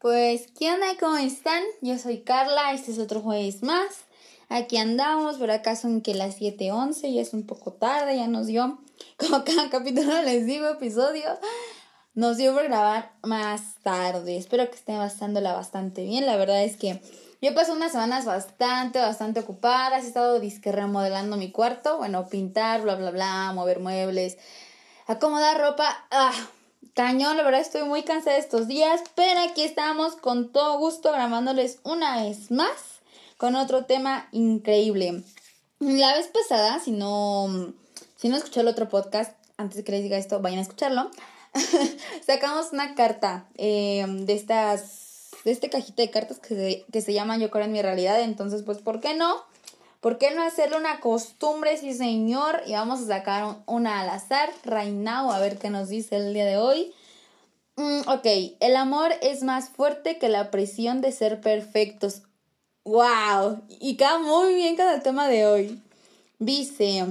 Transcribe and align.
Pues, 0.00 0.46
¿qué 0.58 0.72
onda? 0.72 0.86
¿Cómo 0.98 1.18
están? 1.18 1.62
Yo 1.82 1.98
soy 1.98 2.22
Carla, 2.22 2.72
este 2.72 2.90
es 2.90 2.98
otro 2.98 3.20
jueves 3.20 3.62
más. 3.62 4.06
Aquí 4.48 4.78
andamos, 4.78 5.36
por 5.36 5.50
acaso 5.50 5.88
en 5.88 6.00
que 6.00 6.14
las 6.14 6.40
7.11, 6.40 7.12
ya 7.12 7.20
es 7.20 7.34
un 7.34 7.44
poco 7.46 7.74
tarde, 7.74 8.16
ya 8.16 8.26
nos 8.26 8.46
dio, 8.46 8.78
como 9.18 9.44
cada 9.44 9.68
capítulo 9.68 10.22
les 10.22 10.46
digo, 10.46 10.68
episodio, 10.68 11.38
nos 12.14 12.38
dio 12.38 12.54
por 12.54 12.64
grabar 12.64 13.12
más 13.22 13.74
tarde. 13.82 14.38
Espero 14.38 14.70
que 14.70 14.76
estén 14.76 14.96
pasándola 14.96 15.52
bastante 15.52 16.02
bien, 16.04 16.24
la 16.24 16.38
verdad 16.38 16.64
es 16.64 16.78
que 16.78 17.02
yo 17.42 17.54
pasé 17.54 17.72
unas 17.72 17.92
semanas 17.92 18.24
bastante, 18.24 19.00
bastante 19.00 19.40
ocupadas, 19.40 20.04
he 20.04 20.06
estado 20.06 20.40
disque 20.40 20.72
remodelando 20.72 21.36
mi 21.36 21.52
cuarto, 21.52 21.98
bueno, 21.98 22.26
pintar, 22.26 22.80
bla, 22.80 22.94
bla, 22.94 23.10
bla, 23.10 23.52
mover 23.52 23.80
muebles, 23.80 24.38
acomodar 25.06 25.60
ropa, 25.60 26.06
ah 26.10 26.32
cañón, 26.94 27.36
la 27.36 27.42
verdad 27.42 27.60
estoy 27.60 27.84
muy 27.84 28.02
cansada 28.02 28.36
estos 28.36 28.68
días, 28.68 29.00
pero 29.14 29.40
aquí 29.40 29.62
estamos 29.62 30.16
con 30.16 30.52
todo 30.52 30.78
gusto 30.78 31.12
grabándoles 31.12 31.78
una 31.82 32.22
vez 32.22 32.50
más 32.50 33.00
con 33.36 33.54
otro 33.54 33.86
tema 33.86 34.28
increíble. 34.32 35.22
La 35.78 36.14
vez 36.14 36.28
pasada, 36.28 36.78
si 36.78 36.90
no, 36.90 37.72
si 38.16 38.28
no 38.28 38.36
escuchó 38.36 38.60
el 38.60 38.68
otro 38.68 38.88
podcast, 38.90 39.32
antes 39.56 39.78
de 39.78 39.84
que 39.84 39.92
les 39.92 40.02
diga 40.02 40.18
esto, 40.18 40.40
vayan 40.40 40.58
a 40.58 40.62
escucharlo. 40.62 41.10
Sacamos 42.26 42.72
una 42.72 42.94
carta 42.94 43.46
eh, 43.56 44.04
de 44.06 44.34
estas, 44.34 45.30
de 45.44 45.52
este 45.52 45.70
cajita 45.70 46.02
de 46.02 46.10
cartas 46.10 46.38
que 46.38 46.48
se, 46.48 46.84
que 46.92 47.00
se 47.00 47.14
llama 47.14 47.38
Yo 47.38 47.50
creo 47.50 47.64
en 47.64 47.72
mi 47.72 47.80
realidad. 47.80 48.20
Entonces, 48.20 48.62
pues, 48.62 48.78
¿por 48.78 49.00
qué 49.00 49.14
no? 49.14 49.42
¿Por 50.00 50.16
qué 50.16 50.34
no 50.34 50.42
hacerle 50.42 50.78
una 50.78 51.00
costumbre, 51.00 51.76
sí 51.76 51.92
señor? 51.92 52.62
Y 52.66 52.72
vamos 52.72 53.00
a 53.00 53.06
sacar 53.06 53.58
una 53.66 54.00
al 54.00 54.08
azar, 54.08 54.50
right 54.64 54.94
now, 54.94 55.30
a 55.30 55.38
ver 55.38 55.58
qué 55.58 55.68
nos 55.68 55.90
dice 55.90 56.16
el 56.16 56.32
día 56.32 56.46
de 56.46 56.56
hoy. 56.56 56.94
Mm, 57.76 58.08
ok, 58.08 58.26
el 58.60 58.76
amor 58.76 59.12
es 59.20 59.42
más 59.42 59.68
fuerte 59.68 60.18
que 60.18 60.30
la 60.30 60.50
presión 60.50 61.02
de 61.02 61.12
ser 61.12 61.42
perfectos. 61.42 62.22
¡Wow! 62.84 63.60
Y 63.68 63.98
queda 63.98 64.18
muy 64.18 64.54
bien 64.54 64.74
cada 64.74 65.00
tema 65.00 65.28
de 65.28 65.46
hoy. 65.46 65.82
Dice, 66.38 67.04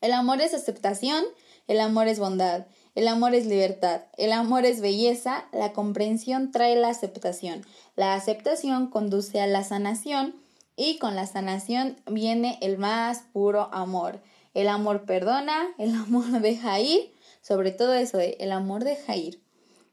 el 0.00 0.12
amor 0.12 0.40
es 0.40 0.54
aceptación, 0.54 1.24
el 1.68 1.78
amor 1.78 2.08
es 2.08 2.18
bondad, 2.18 2.66
el 2.96 3.06
amor 3.06 3.36
es 3.36 3.46
libertad, 3.46 4.00
el 4.16 4.32
amor 4.32 4.64
es 4.64 4.80
belleza, 4.80 5.46
la 5.52 5.72
comprensión 5.72 6.50
trae 6.50 6.74
la 6.74 6.88
aceptación, 6.88 7.64
la 7.94 8.14
aceptación 8.14 8.88
conduce 8.88 9.40
a 9.40 9.46
la 9.46 9.62
sanación 9.62 10.34
y 10.78 10.98
con 10.98 11.16
la 11.16 11.26
sanación 11.26 11.96
viene 12.06 12.56
el 12.62 12.78
más 12.78 13.24
puro 13.32 13.68
amor. 13.72 14.22
El 14.54 14.68
amor 14.68 15.02
perdona, 15.02 15.68
el 15.76 15.92
amor 15.92 16.24
deja 16.40 16.78
ir, 16.78 17.12
sobre 17.42 17.72
todo 17.72 17.94
eso, 17.94 18.20
el 18.20 18.52
amor 18.52 18.84
deja 18.84 19.16
ir. 19.16 19.42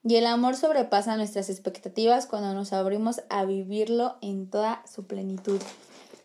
Y 0.03 0.17
el 0.17 0.27
amor 0.27 0.55
sobrepasa 0.55 1.17
nuestras 1.17 1.49
expectativas 1.49 2.27
cuando 2.27 2.53
nos 2.53 2.71
abrimos 2.71 3.23
a 3.29 3.43
vivirlo 3.45 4.17
en 4.21 4.47
toda 4.47 4.83
su 4.85 5.07
plenitud. 5.07 5.59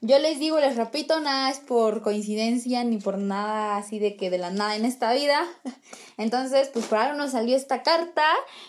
Yo 0.02 0.18
les 0.18 0.38
digo, 0.38 0.60
les 0.60 0.76
repito, 0.76 1.18
nada 1.20 1.50
es 1.50 1.60
por 1.60 2.02
coincidencia 2.02 2.84
ni 2.84 2.98
por 2.98 3.16
nada 3.16 3.76
así 3.76 3.98
de 3.98 4.16
que 4.16 4.28
de 4.28 4.36
la 4.36 4.50
nada 4.50 4.76
en 4.76 4.84
esta 4.84 5.12
vida. 5.14 5.46
Entonces, 6.18 6.68
pues 6.70 6.84
por 6.84 6.98
algo 6.98 7.16
nos 7.16 7.30
salió 7.30 7.56
esta 7.56 7.82
carta. 7.82 8.26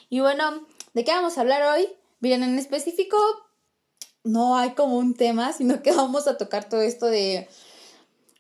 Y 0.09 0.22
bueno, 0.22 0.66
¿de 0.94 1.03
qué 1.03 1.11
vamos 1.11 1.38
a 1.38 1.42
hablar 1.42 1.64
hoy? 1.64 1.89
Miren, 2.22 2.44
en 2.44 2.58
específico 2.58 3.17
no 4.23 4.58
hay 4.58 4.72
como 4.72 4.97
un 4.97 5.14
tema, 5.14 5.53
sino 5.53 5.81
que 5.81 5.91
vamos 5.95 6.27
a 6.27 6.38
tocar 6.38 6.67
todo 6.69 6.81
esto 6.81 7.08
de, 7.08 7.47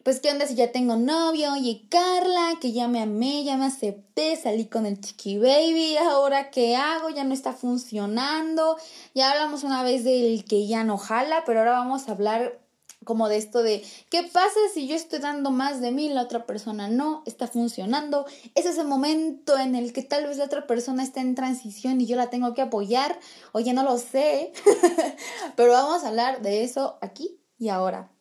pues, 0.03 0.19
¿qué 0.19 0.31
onda 0.31 0.47
si 0.47 0.55
ya 0.55 0.71
tengo 0.71 0.95
novio? 0.95 1.53
Oye, 1.53 1.83
Carla, 1.89 2.55
que 2.59 2.71
ya 2.71 2.87
me 2.87 3.01
amé, 3.01 3.43
ya 3.43 3.57
me 3.57 3.65
acepté, 3.65 4.35
salí 4.35 4.65
con 4.65 4.85
el 4.85 4.99
chiqui 4.99 5.37
baby, 5.37 5.97
ahora 5.97 6.49
qué 6.49 6.75
hago, 6.75 7.09
ya 7.09 7.23
no 7.23 7.33
está 7.33 7.53
funcionando. 7.53 8.77
Ya 9.13 9.31
hablamos 9.31 9.63
una 9.63 9.83
vez 9.83 10.03
del 10.03 10.43
que 10.45 10.67
ya 10.67 10.83
no 10.83 10.97
jala, 10.97 11.43
pero 11.45 11.59
ahora 11.59 11.73
vamos 11.73 12.07
a 12.07 12.13
hablar 12.13 12.60
como 13.03 13.29
de 13.29 13.37
esto 13.37 13.63
de 13.63 13.83
qué 14.09 14.23
pasa 14.23 14.59
si 14.73 14.87
yo 14.87 14.95
estoy 14.95 15.19
dando 15.19 15.49
más 15.49 15.81
de 15.81 15.91
mí 15.91 16.09
la 16.09 16.21
otra 16.21 16.45
persona 16.45 16.87
no 16.87 17.23
está 17.25 17.47
funcionando. 17.47 18.25
Ese 18.55 18.69
Es 18.69 18.77
el 18.77 18.87
momento 18.87 19.57
en 19.57 19.75
el 19.75 19.91
que 19.93 20.03
tal 20.03 20.27
vez 20.27 20.37
la 20.37 20.45
otra 20.45 20.67
persona 20.67 21.03
está 21.03 21.21
en 21.21 21.35
transición 21.35 21.99
y 21.99 22.05
yo 22.05 22.15
la 22.15 22.29
tengo 22.29 22.53
que 22.53 22.61
apoyar. 22.61 23.19
Oye, 23.53 23.73
no 23.73 23.83
lo 23.83 23.97
sé. 23.97 24.53
Pero 25.55 25.73
vamos 25.73 26.03
a 26.03 26.09
hablar 26.09 26.41
de 26.41 26.63
eso 26.63 26.97
aquí 27.01 27.39
y 27.57 27.69
ahora. 27.69 28.11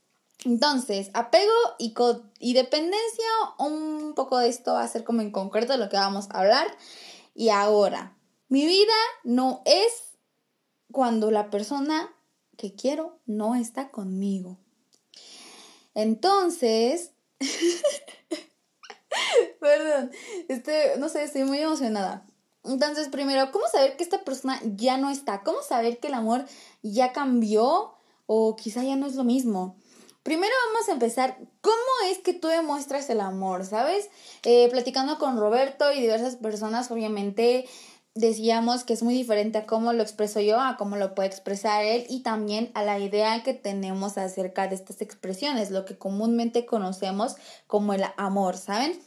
Entonces, 0.44 1.10
apego 1.12 1.53
y, 1.78 1.94
y 2.38 2.54
dependencia, 2.54 3.27
un 3.59 4.15
poco 4.15 4.38
de 4.38 4.49
esto 4.49 4.72
va 4.72 4.83
a 4.83 4.88
ser 4.88 5.04
como 5.04 5.21
en 5.21 5.31
concreto 5.31 5.77
lo 5.77 5.91
que 5.91 5.97
vamos 5.97 6.28
a 6.31 6.38
hablar. 6.41 6.66
Y 7.34 7.50
ahora, 7.50 8.16
mi 8.49 8.65
vida 8.66 8.94
no 9.22 9.62
es 9.66 10.19
cuando 10.91 11.31
la 11.31 11.50
persona 11.50 12.10
que 12.56 12.75
quiero 12.75 13.19
no 13.27 13.54
está 13.54 13.91
conmigo. 13.91 14.59
Entonces, 16.03 17.12
perdón, 19.61 20.11
este, 20.49 20.97
no 20.99 21.09
sé, 21.09 21.25
estoy 21.25 21.44
muy 21.44 21.59
emocionada. 21.59 22.27
Entonces, 22.65 23.09
primero, 23.09 23.50
¿cómo 23.53 23.66
saber 23.69 23.97
que 23.97 24.05
esta 24.05 24.25
persona 24.25 24.60
ya 24.65 24.97
no 24.97 25.10
está? 25.10 25.43
¿Cómo 25.43 25.62
saber 25.62 25.99
que 25.99 26.09
el 26.09 26.15
amor 26.15 26.47
ya 26.83 27.12
cambió 27.12 27.94
o 28.27 28.56
quizá 28.56 28.83
ya 28.83 28.97
no 28.97 29.06
es 29.06 29.15
lo 29.15 29.25
mismo? 29.25 29.77
Primero 30.22 30.53
vamos 30.72 30.89
a 30.89 30.93
empezar, 30.93 31.39
¿cómo 31.60 32.10
es 32.10 32.19
que 32.19 32.34
tú 32.34 32.49
demuestras 32.49 33.09
el 33.10 33.21
amor? 33.21 33.65
¿Sabes? 33.65 34.09
Eh, 34.44 34.69
platicando 34.71 35.19
con 35.19 35.39
Roberto 35.39 35.93
y 35.93 36.00
diversas 36.00 36.37
personas, 36.37 36.91
obviamente 36.91 37.66
decíamos 38.15 38.84
que 38.84 38.93
es 38.93 39.03
muy 39.03 39.15
diferente 39.15 39.59
a 39.59 39.66
cómo 39.66 39.93
lo 39.93 40.03
expreso 40.03 40.41
yo, 40.41 40.60
a 40.60 40.76
cómo 40.76 40.97
lo 40.97 41.15
puede 41.15 41.28
expresar 41.28 41.84
él 41.84 42.06
y 42.09 42.22
también 42.22 42.71
a 42.75 42.82
la 42.82 42.98
idea 42.98 43.43
que 43.43 43.54
tenemos 43.54 44.19
acerca 44.19 44.69
de 44.69 44.75
estas 44.75 45.00
expresiones, 45.00 45.71
lo 45.71 45.84
que 45.84 45.97
comúnmente 45.97 46.66
conocemos 46.66 47.37
como 47.66 47.94
el 47.94 48.04
amor, 48.16 48.56
¿saben? 48.56 49.00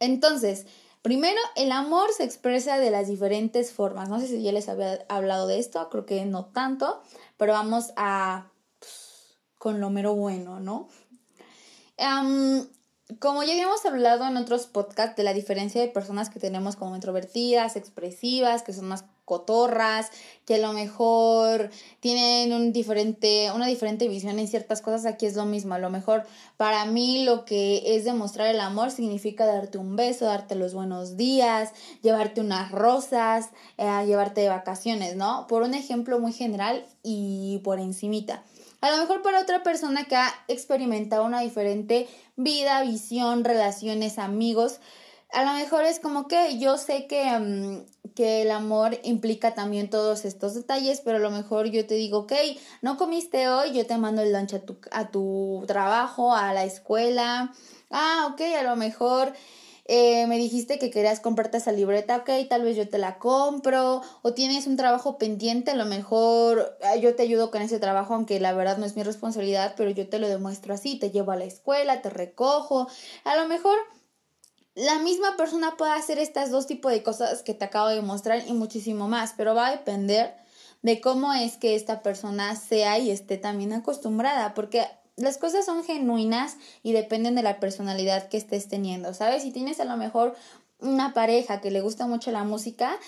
Entonces, 0.00 0.66
primero, 1.02 1.40
el 1.54 1.72
amor 1.72 2.10
se 2.12 2.24
expresa 2.24 2.78
de 2.78 2.90
las 2.90 3.08
diferentes 3.08 3.72
formas. 3.72 4.08
No 4.08 4.20
sé 4.20 4.26
si 4.26 4.42
ya 4.42 4.52
les 4.52 4.68
había 4.68 5.04
hablado 5.08 5.46
de 5.46 5.58
esto, 5.58 5.88
creo 5.88 6.04
que 6.04 6.24
no 6.26 6.46
tanto, 6.46 7.00
pero 7.36 7.52
vamos 7.52 7.92
a 7.96 8.50
pues, 8.78 9.38
con 9.58 9.80
lo 9.80 9.90
mero 9.90 10.14
bueno, 10.14 10.60
¿no? 10.60 10.88
Como 13.20 13.44
ya 13.44 13.52
habíamos 13.52 13.84
hablado 13.86 14.26
en 14.26 14.36
otros 14.36 14.66
podcasts 14.66 15.16
de 15.16 15.22
la 15.22 15.32
diferencia 15.32 15.80
de 15.80 15.86
personas 15.86 16.28
que 16.28 16.40
tenemos 16.40 16.74
como 16.74 16.96
introvertidas, 16.96 17.76
expresivas, 17.76 18.64
que 18.64 18.72
son 18.72 18.88
más 18.88 19.04
cotorras, 19.24 20.10
que 20.44 20.56
a 20.56 20.58
lo 20.58 20.72
mejor 20.72 21.70
tienen 22.00 22.52
un 22.52 22.72
diferente, 22.72 23.50
una 23.54 23.66
diferente 23.66 24.08
visión 24.08 24.38
en 24.40 24.48
ciertas 24.48 24.82
cosas, 24.82 25.06
aquí 25.06 25.26
es 25.26 25.36
lo 25.36 25.44
mismo. 25.44 25.74
A 25.74 25.78
lo 25.78 25.88
mejor 25.88 26.24
para 26.56 26.84
mí 26.84 27.24
lo 27.24 27.44
que 27.44 27.96
es 27.96 28.04
demostrar 28.04 28.48
el 28.48 28.60
amor 28.60 28.90
significa 28.90 29.46
darte 29.46 29.78
un 29.78 29.94
beso, 29.94 30.24
darte 30.24 30.56
los 30.56 30.74
buenos 30.74 31.16
días, 31.16 31.72
llevarte 32.02 32.40
unas 32.40 32.72
rosas, 32.72 33.50
eh, 33.78 34.04
llevarte 34.04 34.40
de 34.40 34.48
vacaciones, 34.48 35.14
¿no? 35.14 35.46
Por 35.48 35.62
un 35.62 35.74
ejemplo 35.74 36.18
muy 36.18 36.32
general 36.32 36.84
y 37.04 37.60
por 37.62 37.78
encimita. 37.78 38.42
A 38.86 38.90
lo 38.92 38.98
mejor 38.98 39.20
para 39.20 39.40
otra 39.40 39.64
persona 39.64 40.04
que 40.04 40.14
ha 40.14 40.32
experimentado 40.46 41.24
una 41.24 41.40
diferente 41.40 42.06
vida, 42.36 42.82
visión, 42.82 43.42
relaciones, 43.42 44.16
amigos, 44.16 44.78
a 45.32 45.42
lo 45.42 45.54
mejor 45.54 45.82
es 45.82 45.98
como 45.98 46.28
que 46.28 46.56
yo 46.60 46.78
sé 46.78 47.08
que, 47.08 47.36
mm, 47.36 48.12
que 48.14 48.42
el 48.42 48.52
amor 48.52 48.96
implica 49.02 49.54
también 49.54 49.90
todos 49.90 50.24
estos 50.24 50.54
detalles, 50.54 51.00
pero 51.04 51.16
a 51.16 51.20
lo 51.20 51.32
mejor 51.32 51.66
yo 51.66 51.84
te 51.84 51.96
digo, 51.96 52.18
ok, 52.18 52.32
no 52.80 52.96
comiste 52.96 53.48
hoy, 53.48 53.72
yo 53.72 53.84
te 53.86 53.98
mando 53.98 54.22
el 54.22 54.32
lunch 54.32 54.54
a 54.54 54.60
tu, 54.60 54.76
a 54.92 55.08
tu 55.08 55.64
trabajo, 55.66 56.32
a 56.32 56.52
la 56.52 56.62
escuela. 56.62 57.52
Ah, 57.90 58.28
ok, 58.30 58.40
a 58.56 58.62
lo 58.62 58.76
mejor 58.76 59.32
eh, 59.88 60.26
me 60.26 60.36
dijiste 60.36 60.78
que 60.78 60.90
querías 60.90 61.20
comprarte 61.20 61.58
esa 61.58 61.70
libreta, 61.70 62.16
ok, 62.16 62.30
tal 62.48 62.62
vez 62.62 62.76
yo 62.76 62.88
te 62.88 62.98
la 62.98 63.18
compro, 63.18 64.02
o 64.22 64.34
tienes 64.34 64.66
un 64.66 64.76
trabajo 64.76 65.16
pendiente, 65.16 65.70
a 65.70 65.76
lo 65.76 65.84
mejor 65.84 66.76
yo 67.00 67.14
te 67.14 67.22
ayudo 67.22 67.50
con 67.52 67.62
ese 67.62 67.78
trabajo, 67.78 68.14
aunque 68.14 68.40
la 68.40 68.52
verdad 68.52 68.78
no 68.78 68.86
es 68.86 68.96
mi 68.96 69.02
responsabilidad, 69.04 69.74
pero 69.76 69.90
yo 69.90 70.08
te 70.08 70.18
lo 70.18 70.28
demuestro 70.28 70.74
así, 70.74 70.98
te 70.98 71.10
llevo 71.10 71.32
a 71.32 71.36
la 71.36 71.44
escuela, 71.44 72.02
te 72.02 72.10
recojo, 72.10 72.88
a 73.24 73.36
lo 73.36 73.46
mejor 73.46 73.78
la 74.74 74.98
misma 74.98 75.36
persona 75.36 75.76
puede 75.76 75.92
hacer 75.92 76.18
estas 76.18 76.50
dos 76.50 76.66
tipos 76.66 76.92
de 76.92 77.02
cosas 77.02 77.42
que 77.42 77.54
te 77.54 77.64
acabo 77.64 77.88
de 77.88 78.02
mostrar 78.02 78.42
y 78.46 78.52
muchísimo 78.52 79.08
más, 79.08 79.34
pero 79.36 79.54
va 79.54 79.68
a 79.68 79.70
depender 79.70 80.34
de 80.82 81.00
cómo 81.00 81.32
es 81.32 81.56
que 81.56 81.74
esta 81.74 82.02
persona 82.02 82.54
sea 82.56 82.98
y 82.98 83.10
esté 83.10 83.38
también 83.38 83.72
acostumbrada, 83.72 84.52
porque 84.52 84.86
las 85.16 85.38
cosas 85.38 85.64
son 85.64 85.82
genuinas 85.82 86.56
y 86.82 86.92
dependen 86.92 87.34
de 87.34 87.42
la 87.42 87.58
personalidad 87.58 88.28
que 88.28 88.36
estés 88.36 88.68
teniendo, 88.68 89.14
¿sabes? 89.14 89.42
Si 89.42 89.50
tienes 89.50 89.80
a 89.80 89.84
lo 89.84 89.96
mejor 89.96 90.34
una 90.78 91.14
pareja 91.14 91.60
que 91.60 91.70
le 91.70 91.80
gusta 91.80 92.06
mucho 92.06 92.30
la 92.30 92.44
música, 92.44 92.98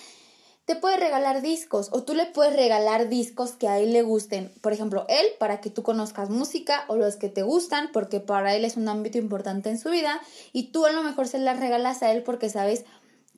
te 0.64 0.76
puede 0.76 0.98
regalar 0.98 1.40
discos 1.40 1.88
o 1.92 2.02
tú 2.02 2.14
le 2.14 2.26
puedes 2.26 2.54
regalar 2.54 3.08
discos 3.08 3.52
que 3.52 3.68
a 3.68 3.78
él 3.78 3.92
le 3.92 4.02
gusten. 4.02 4.52
Por 4.60 4.72
ejemplo, 4.72 5.06
él 5.08 5.24
para 5.38 5.60
que 5.60 5.70
tú 5.70 5.82
conozcas 5.82 6.28
música 6.28 6.84
o 6.88 6.96
los 6.96 7.16
que 7.16 7.28
te 7.28 7.42
gustan 7.42 7.90
porque 7.92 8.20
para 8.20 8.54
él 8.54 8.64
es 8.64 8.76
un 8.76 8.88
ámbito 8.88 9.18
importante 9.18 9.70
en 9.70 9.78
su 9.78 9.90
vida 9.90 10.20
y 10.52 10.64
tú 10.64 10.84
a 10.84 10.92
lo 10.92 11.02
mejor 11.02 11.26
se 11.26 11.38
las 11.38 11.58
regalas 11.58 12.02
a 12.02 12.10
él 12.12 12.22
porque 12.22 12.50
sabes 12.50 12.84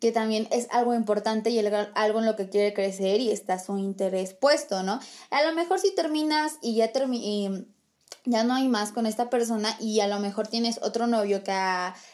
que 0.00 0.12
también 0.12 0.48
es 0.50 0.66
algo 0.70 0.94
importante 0.94 1.50
y 1.50 1.58
algo 1.58 2.18
en 2.18 2.26
lo 2.26 2.34
que 2.34 2.48
quiere 2.48 2.72
crecer 2.72 3.20
y 3.20 3.30
está 3.30 3.58
su 3.58 3.78
interés 3.78 4.34
puesto, 4.34 4.82
¿no? 4.82 4.98
A 5.30 5.44
lo 5.44 5.54
mejor 5.54 5.78
si 5.78 5.94
terminas 5.94 6.54
y 6.62 6.76
ya 6.76 6.90
terminas 6.90 7.64
ya 8.24 8.44
no 8.44 8.54
hay 8.54 8.68
más 8.68 8.92
con 8.92 9.06
esta 9.06 9.30
persona 9.30 9.74
y 9.80 10.00
a 10.00 10.06
lo 10.06 10.18
mejor 10.20 10.46
tienes 10.46 10.78
otro 10.82 11.06
novio 11.06 11.42
que 11.42 11.52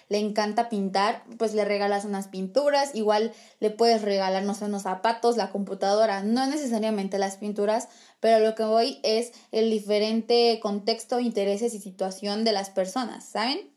le 0.08 0.19
encanta 0.19 0.69
pintar, 0.69 1.25
pues 1.38 1.54
le 1.54 1.64
regalas 1.64 2.04
unas 2.04 2.28
pinturas, 2.28 2.94
igual 2.94 3.32
le 3.60 3.70
puedes 3.70 4.02
regalar, 4.02 4.44
no 4.44 4.54
sé, 4.54 4.66
unos 4.66 4.82
zapatos, 4.82 5.37
la 5.37 5.50
computadora, 5.50 6.22
no 6.22 6.46
necesariamente 6.46 7.19
las 7.19 7.37
pinturas, 7.37 7.88
pero 8.20 8.38
lo 8.38 8.54
que 8.54 8.64
voy 8.64 9.00
es 9.02 9.32
el 9.50 9.70
diferente 9.70 10.60
contexto, 10.62 11.19
intereses 11.19 11.75
y 11.75 11.81
situación 11.81 12.44
de 12.44 12.52
las 12.52 12.70
personas, 12.70 13.25
¿saben? 13.25 13.76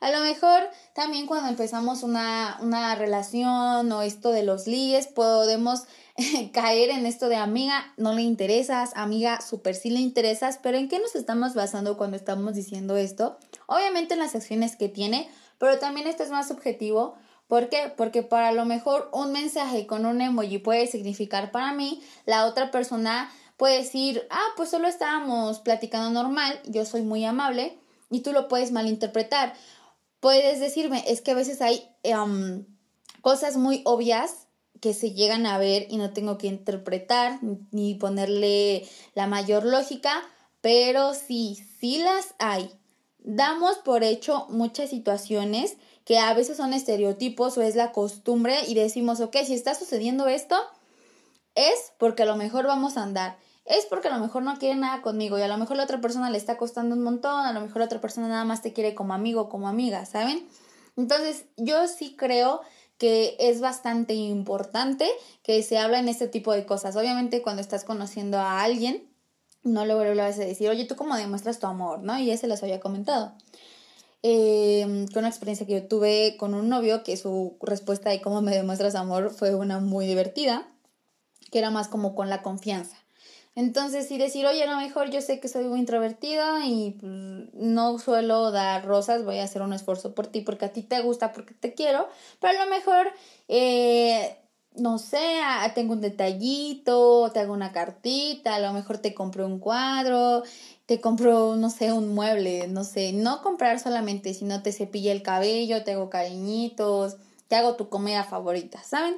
A 0.00 0.10
lo 0.10 0.20
mejor 0.20 0.68
también 0.94 1.26
cuando 1.26 1.48
empezamos 1.48 2.02
una, 2.02 2.58
una 2.60 2.94
relación 2.94 3.90
o 3.90 4.02
esto 4.02 4.32
de 4.32 4.42
los 4.42 4.66
ligues, 4.66 5.06
podemos 5.06 5.84
caer 6.52 6.90
en 6.90 7.06
esto 7.06 7.28
de 7.28 7.36
amiga, 7.36 7.92
no 7.96 8.12
le 8.12 8.22
interesas, 8.22 8.92
amiga, 8.94 9.40
súper 9.40 9.74
sí 9.74 9.90
le 9.90 10.00
interesas, 10.00 10.58
pero 10.62 10.78
¿en 10.78 10.88
qué 10.88 10.98
nos 10.98 11.16
estamos 11.16 11.54
basando 11.54 11.96
cuando 11.96 12.16
estamos 12.16 12.54
diciendo 12.54 12.96
esto? 12.96 13.38
Obviamente 13.66 14.14
en 14.14 14.20
las 14.20 14.34
acciones 14.34 14.76
que 14.76 14.88
tiene, 14.88 15.28
pero 15.58 15.78
también 15.78 16.06
esto 16.06 16.22
es 16.22 16.30
más 16.30 16.48
subjetivo. 16.48 17.14
¿Por 17.48 17.68
qué? 17.68 17.92
Porque 17.96 18.22
para 18.22 18.52
lo 18.52 18.64
mejor 18.64 19.10
un 19.12 19.32
mensaje 19.32 19.86
con 19.86 20.06
un 20.06 20.20
emoji 20.20 20.58
puede 20.58 20.86
significar 20.86 21.50
para 21.50 21.72
mí, 21.72 22.02
la 22.26 22.46
otra 22.46 22.70
persona 22.70 23.30
puede 23.56 23.78
decir, 23.78 24.26
ah, 24.30 24.46
pues 24.56 24.70
solo 24.70 24.88
estábamos 24.88 25.60
platicando 25.60 26.10
normal, 26.10 26.58
yo 26.64 26.84
soy 26.84 27.02
muy 27.02 27.24
amable, 27.24 27.78
y 28.10 28.20
tú 28.20 28.32
lo 28.32 28.48
puedes 28.48 28.72
malinterpretar. 28.72 29.54
Puedes 30.20 30.60
decirme, 30.60 31.04
es 31.06 31.20
que 31.20 31.32
a 31.32 31.34
veces 31.34 31.60
hay 31.60 31.88
em, 32.02 32.64
cosas 33.20 33.56
muy 33.56 33.82
obvias 33.84 34.43
que 34.84 34.92
se 34.92 35.12
llegan 35.12 35.46
a 35.46 35.56
ver 35.56 35.86
y 35.88 35.96
no 35.96 36.10
tengo 36.10 36.36
que 36.36 36.46
interpretar 36.46 37.38
ni 37.70 37.94
ponerle 37.94 38.86
la 39.14 39.26
mayor 39.26 39.64
lógica, 39.64 40.22
pero 40.60 41.14
sí, 41.14 41.58
sí 41.80 42.02
las 42.04 42.34
hay. 42.38 42.70
Damos 43.20 43.78
por 43.78 44.04
hecho 44.04 44.44
muchas 44.50 44.90
situaciones 44.90 45.78
que 46.04 46.18
a 46.18 46.34
veces 46.34 46.58
son 46.58 46.74
estereotipos 46.74 47.56
o 47.56 47.62
es 47.62 47.76
la 47.76 47.92
costumbre 47.92 48.58
y 48.68 48.74
decimos, 48.74 49.20
ok, 49.20 49.34
si 49.46 49.54
está 49.54 49.74
sucediendo 49.74 50.26
esto, 50.26 50.54
es 51.54 51.94
porque 51.96 52.24
a 52.24 52.26
lo 52.26 52.36
mejor 52.36 52.66
vamos 52.66 52.98
a 52.98 53.04
andar. 53.04 53.38
Es 53.64 53.86
porque 53.86 54.08
a 54.08 54.14
lo 54.14 54.22
mejor 54.22 54.42
no 54.42 54.58
quiere 54.58 54.76
nada 54.76 55.00
conmigo 55.00 55.38
y 55.38 55.40
a 55.40 55.48
lo 55.48 55.56
mejor 55.56 55.78
la 55.78 55.84
otra 55.84 56.02
persona 56.02 56.28
le 56.28 56.36
está 56.36 56.58
costando 56.58 56.94
un 56.94 57.02
montón, 57.02 57.46
a 57.46 57.54
lo 57.54 57.62
mejor 57.62 57.78
la 57.78 57.86
otra 57.86 58.02
persona 58.02 58.28
nada 58.28 58.44
más 58.44 58.60
te 58.60 58.74
quiere 58.74 58.94
como 58.94 59.14
amigo, 59.14 59.48
como 59.48 59.66
amiga, 59.66 60.04
¿saben? 60.04 60.46
Entonces 60.98 61.46
yo 61.56 61.88
sí 61.88 62.16
creo 62.16 62.60
que 62.98 63.36
es 63.38 63.60
bastante 63.60 64.14
importante 64.14 65.08
que 65.42 65.62
se 65.62 65.78
habla 65.78 65.98
en 65.98 66.08
este 66.08 66.28
tipo 66.28 66.52
de 66.52 66.66
cosas. 66.66 66.96
Obviamente 66.96 67.42
cuando 67.42 67.62
estás 67.62 67.84
conociendo 67.84 68.38
a 68.38 68.62
alguien, 68.62 69.08
no 69.62 69.86
le 69.86 69.94
vuelvas 69.94 70.38
a 70.38 70.44
decir, 70.44 70.68
oye, 70.68 70.84
¿tú 70.84 70.94
cómo 70.94 71.16
demuestras 71.16 71.58
tu 71.58 71.66
amor? 71.66 72.02
¿No? 72.02 72.18
Y 72.18 72.26
ya 72.26 72.36
se 72.36 72.46
las 72.46 72.62
había 72.62 72.80
comentado. 72.80 73.32
Eh, 74.22 75.06
con 75.12 75.20
una 75.20 75.28
experiencia 75.28 75.66
que 75.66 75.74
yo 75.74 75.86
tuve 75.86 76.36
con 76.38 76.54
un 76.54 76.68
novio, 76.68 77.02
que 77.02 77.16
su 77.16 77.58
respuesta 77.60 78.10
de 78.10 78.22
cómo 78.22 78.40
me 78.40 78.54
demuestras 78.54 78.94
amor 78.94 79.30
fue 79.30 79.54
una 79.54 79.80
muy 79.80 80.06
divertida, 80.06 80.66
que 81.50 81.58
era 81.58 81.70
más 81.70 81.88
como 81.88 82.14
con 82.14 82.30
la 82.30 82.42
confianza. 82.42 83.03
Entonces, 83.56 84.08
si 84.08 84.18
decir, 84.18 84.46
oye, 84.46 84.64
a 84.64 84.70
lo 84.70 84.76
mejor 84.78 85.10
yo 85.10 85.20
sé 85.20 85.38
que 85.38 85.48
soy 85.48 85.64
muy 85.64 85.78
introvertida 85.78 86.66
y 86.66 86.96
pues, 87.00 87.12
no 87.54 87.98
suelo 87.98 88.50
dar 88.50 88.84
rosas, 88.84 89.24
voy 89.24 89.38
a 89.38 89.44
hacer 89.44 89.62
un 89.62 89.72
esfuerzo 89.72 90.14
por 90.14 90.26
ti 90.26 90.40
porque 90.40 90.64
a 90.64 90.72
ti 90.72 90.82
te 90.82 91.00
gusta, 91.02 91.32
porque 91.32 91.54
te 91.54 91.72
quiero, 91.72 92.08
pero 92.40 92.58
a 92.58 92.64
lo 92.64 92.70
mejor, 92.70 93.12
eh, 93.48 94.36
no 94.76 94.98
sé, 94.98 95.40
tengo 95.74 95.92
un 95.92 96.00
detallito, 96.00 97.30
te 97.32 97.38
hago 97.40 97.52
una 97.52 97.70
cartita, 97.70 98.56
a 98.56 98.60
lo 98.60 98.72
mejor 98.72 98.98
te 98.98 99.14
compro 99.14 99.46
un 99.46 99.60
cuadro, 99.60 100.42
te 100.86 101.00
compro, 101.00 101.54
no 101.54 101.70
sé, 101.70 101.92
un 101.92 102.12
mueble, 102.12 102.66
no 102.68 102.82
sé, 102.82 103.12
no 103.12 103.40
comprar 103.42 103.78
solamente, 103.78 104.34
sino 104.34 104.62
te 104.62 104.72
cepilla 104.72 105.12
el 105.12 105.22
cabello, 105.22 105.84
te 105.84 105.92
hago 105.92 106.10
cariñitos, 106.10 107.18
te 107.48 107.54
hago 107.54 107.76
tu 107.76 107.88
comida 107.88 108.24
favorita, 108.24 108.82
¿saben? 108.82 109.16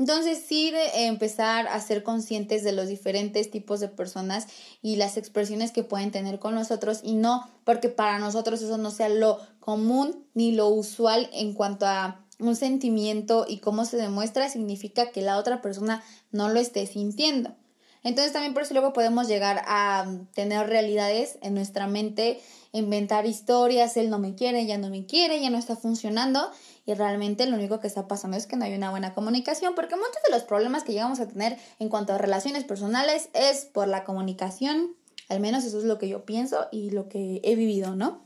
Entonces 0.00 0.42
sí 0.48 0.70
de 0.70 1.08
empezar 1.08 1.68
a 1.68 1.78
ser 1.78 2.02
conscientes 2.02 2.64
de 2.64 2.72
los 2.72 2.88
diferentes 2.88 3.50
tipos 3.50 3.80
de 3.80 3.88
personas 3.88 4.46
y 4.80 4.96
las 4.96 5.18
expresiones 5.18 5.72
que 5.72 5.84
pueden 5.84 6.10
tener 6.10 6.38
con 6.38 6.54
nosotros 6.54 7.00
y 7.02 7.12
no 7.12 7.46
porque 7.64 7.90
para 7.90 8.18
nosotros 8.18 8.62
eso 8.62 8.78
no 8.78 8.90
sea 8.92 9.10
lo 9.10 9.38
común 9.60 10.24
ni 10.32 10.52
lo 10.52 10.68
usual 10.68 11.28
en 11.34 11.52
cuanto 11.52 11.84
a 11.84 12.24
un 12.38 12.56
sentimiento 12.56 13.44
y 13.46 13.58
cómo 13.58 13.84
se 13.84 13.98
demuestra 13.98 14.48
significa 14.48 15.10
que 15.10 15.20
la 15.20 15.36
otra 15.36 15.60
persona 15.60 16.02
no 16.32 16.48
lo 16.48 16.60
esté 16.60 16.86
sintiendo. 16.86 17.54
Entonces 18.02 18.32
también 18.32 18.54
por 18.54 18.62
eso 18.62 18.72
luego 18.72 18.94
podemos 18.94 19.28
llegar 19.28 19.62
a 19.66 20.06
tener 20.32 20.66
realidades 20.66 21.36
en 21.42 21.52
nuestra 21.52 21.86
mente, 21.86 22.40
inventar 22.72 23.26
historias, 23.26 23.98
él 23.98 24.08
no 24.08 24.18
me 24.18 24.34
quiere, 24.34 24.64
ya 24.64 24.78
no 24.78 24.88
me 24.88 25.04
quiere, 25.04 25.42
ya 25.42 25.50
no 25.50 25.58
está 25.58 25.76
funcionando 25.76 26.50
y 26.86 26.94
realmente 26.94 27.46
lo 27.46 27.56
único 27.56 27.80
que 27.80 27.86
está 27.86 28.08
pasando 28.08 28.36
es 28.36 28.46
que 28.46 28.56
no 28.56 28.64
hay 28.64 28.74
una 28.74 28.90
buena 28.90 29.14
comunicación, 29.14 29.74
porque 29.74 29.96
muchos 29.96 30.22
de 30.24 30.30
los 30.30 30.42
problemas 30.42 30.84
que 30.84 30.92
llegamos 30.92 31.20
a 31.20 31.28
tener 31.28 31.58
en 31.78 31.88
cuanto 31.88 32.12
a 32.12 32.18
relaciones 32.18 32.64
personales 32.64 33.28
es 33.32 33.66
por 33.66 33.88
la 33.88 34.04
comunicación, 34.04 34.96
al 35.28 35.40
menos 35.40 35.64
eso 35.64 35.78
es 35.78 35.84
lo 35.84 35.98
que 35.98 36.08
yo 36.08 36.24
pienso 36.24 36.68
y 36.72 36.90
lo 36.90 37.08
que 37.08 37.40
he 37.44 37.54
vivido, 37.54 37.94
¿no? 37.94 38.22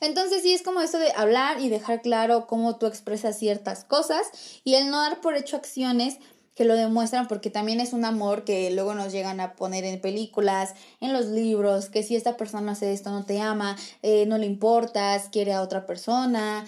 Entonces 0.00 0.42
sí 0.42 0.52
es 0.52 0.62
como 0.62 0.80
esto 0.80 0.98
de 0.98 1.12
hablar 1.12 1.60
y 1.60 1.68
dejar 1.68 2.02
claro 2.02 2.48
cómo 2.48 2.76
tú 2.76 2.86
expresas 2.86 3.38
ciertas 3.38 3.84
cosas 3.84 4.26
y 4.64 4.74
el 4.74 4.90
no 4.90 5.00
dar 5.00 5.20
por 5.20 5.36
hecho 5.36 5.56
acciones 5.56 6.18
que 6.56 6.64
lo 6.64 6.74
demuestran 6.74 7.28
porque 7.28 7.50
también 7.50 7.80
es 7.80 7.92
un 7.92 8.04
amor 8.04 8.44
que 8.44 8.70
luego 8.72 8.94
nos 8.94 9.12
llegan 9.12 9.40
a 9.40 9.54
poner 9.54 9.84
en 9.84 10.00
películas, 10.00 10.74
en 11.00 11.12
los 11.12 11.26
libros, 11.26 11.88
que 11.88 12.02
si 12.02 12.16
esta 12.16 12.36
persona 12.36 12.72
hace 12.72 12.92
esto 12.92 13.10
no 13.10 13.24
te 13.24 13.40
ama, 13.40 13.76
eh, 14.02 14.26
no 14.26 14.38
le 14.38 14.46
importas, 14.46 15.28
quiere 15.30 15.52
a 15.52 15.62
otra 15.62 15.86
persona. 15.86 16.66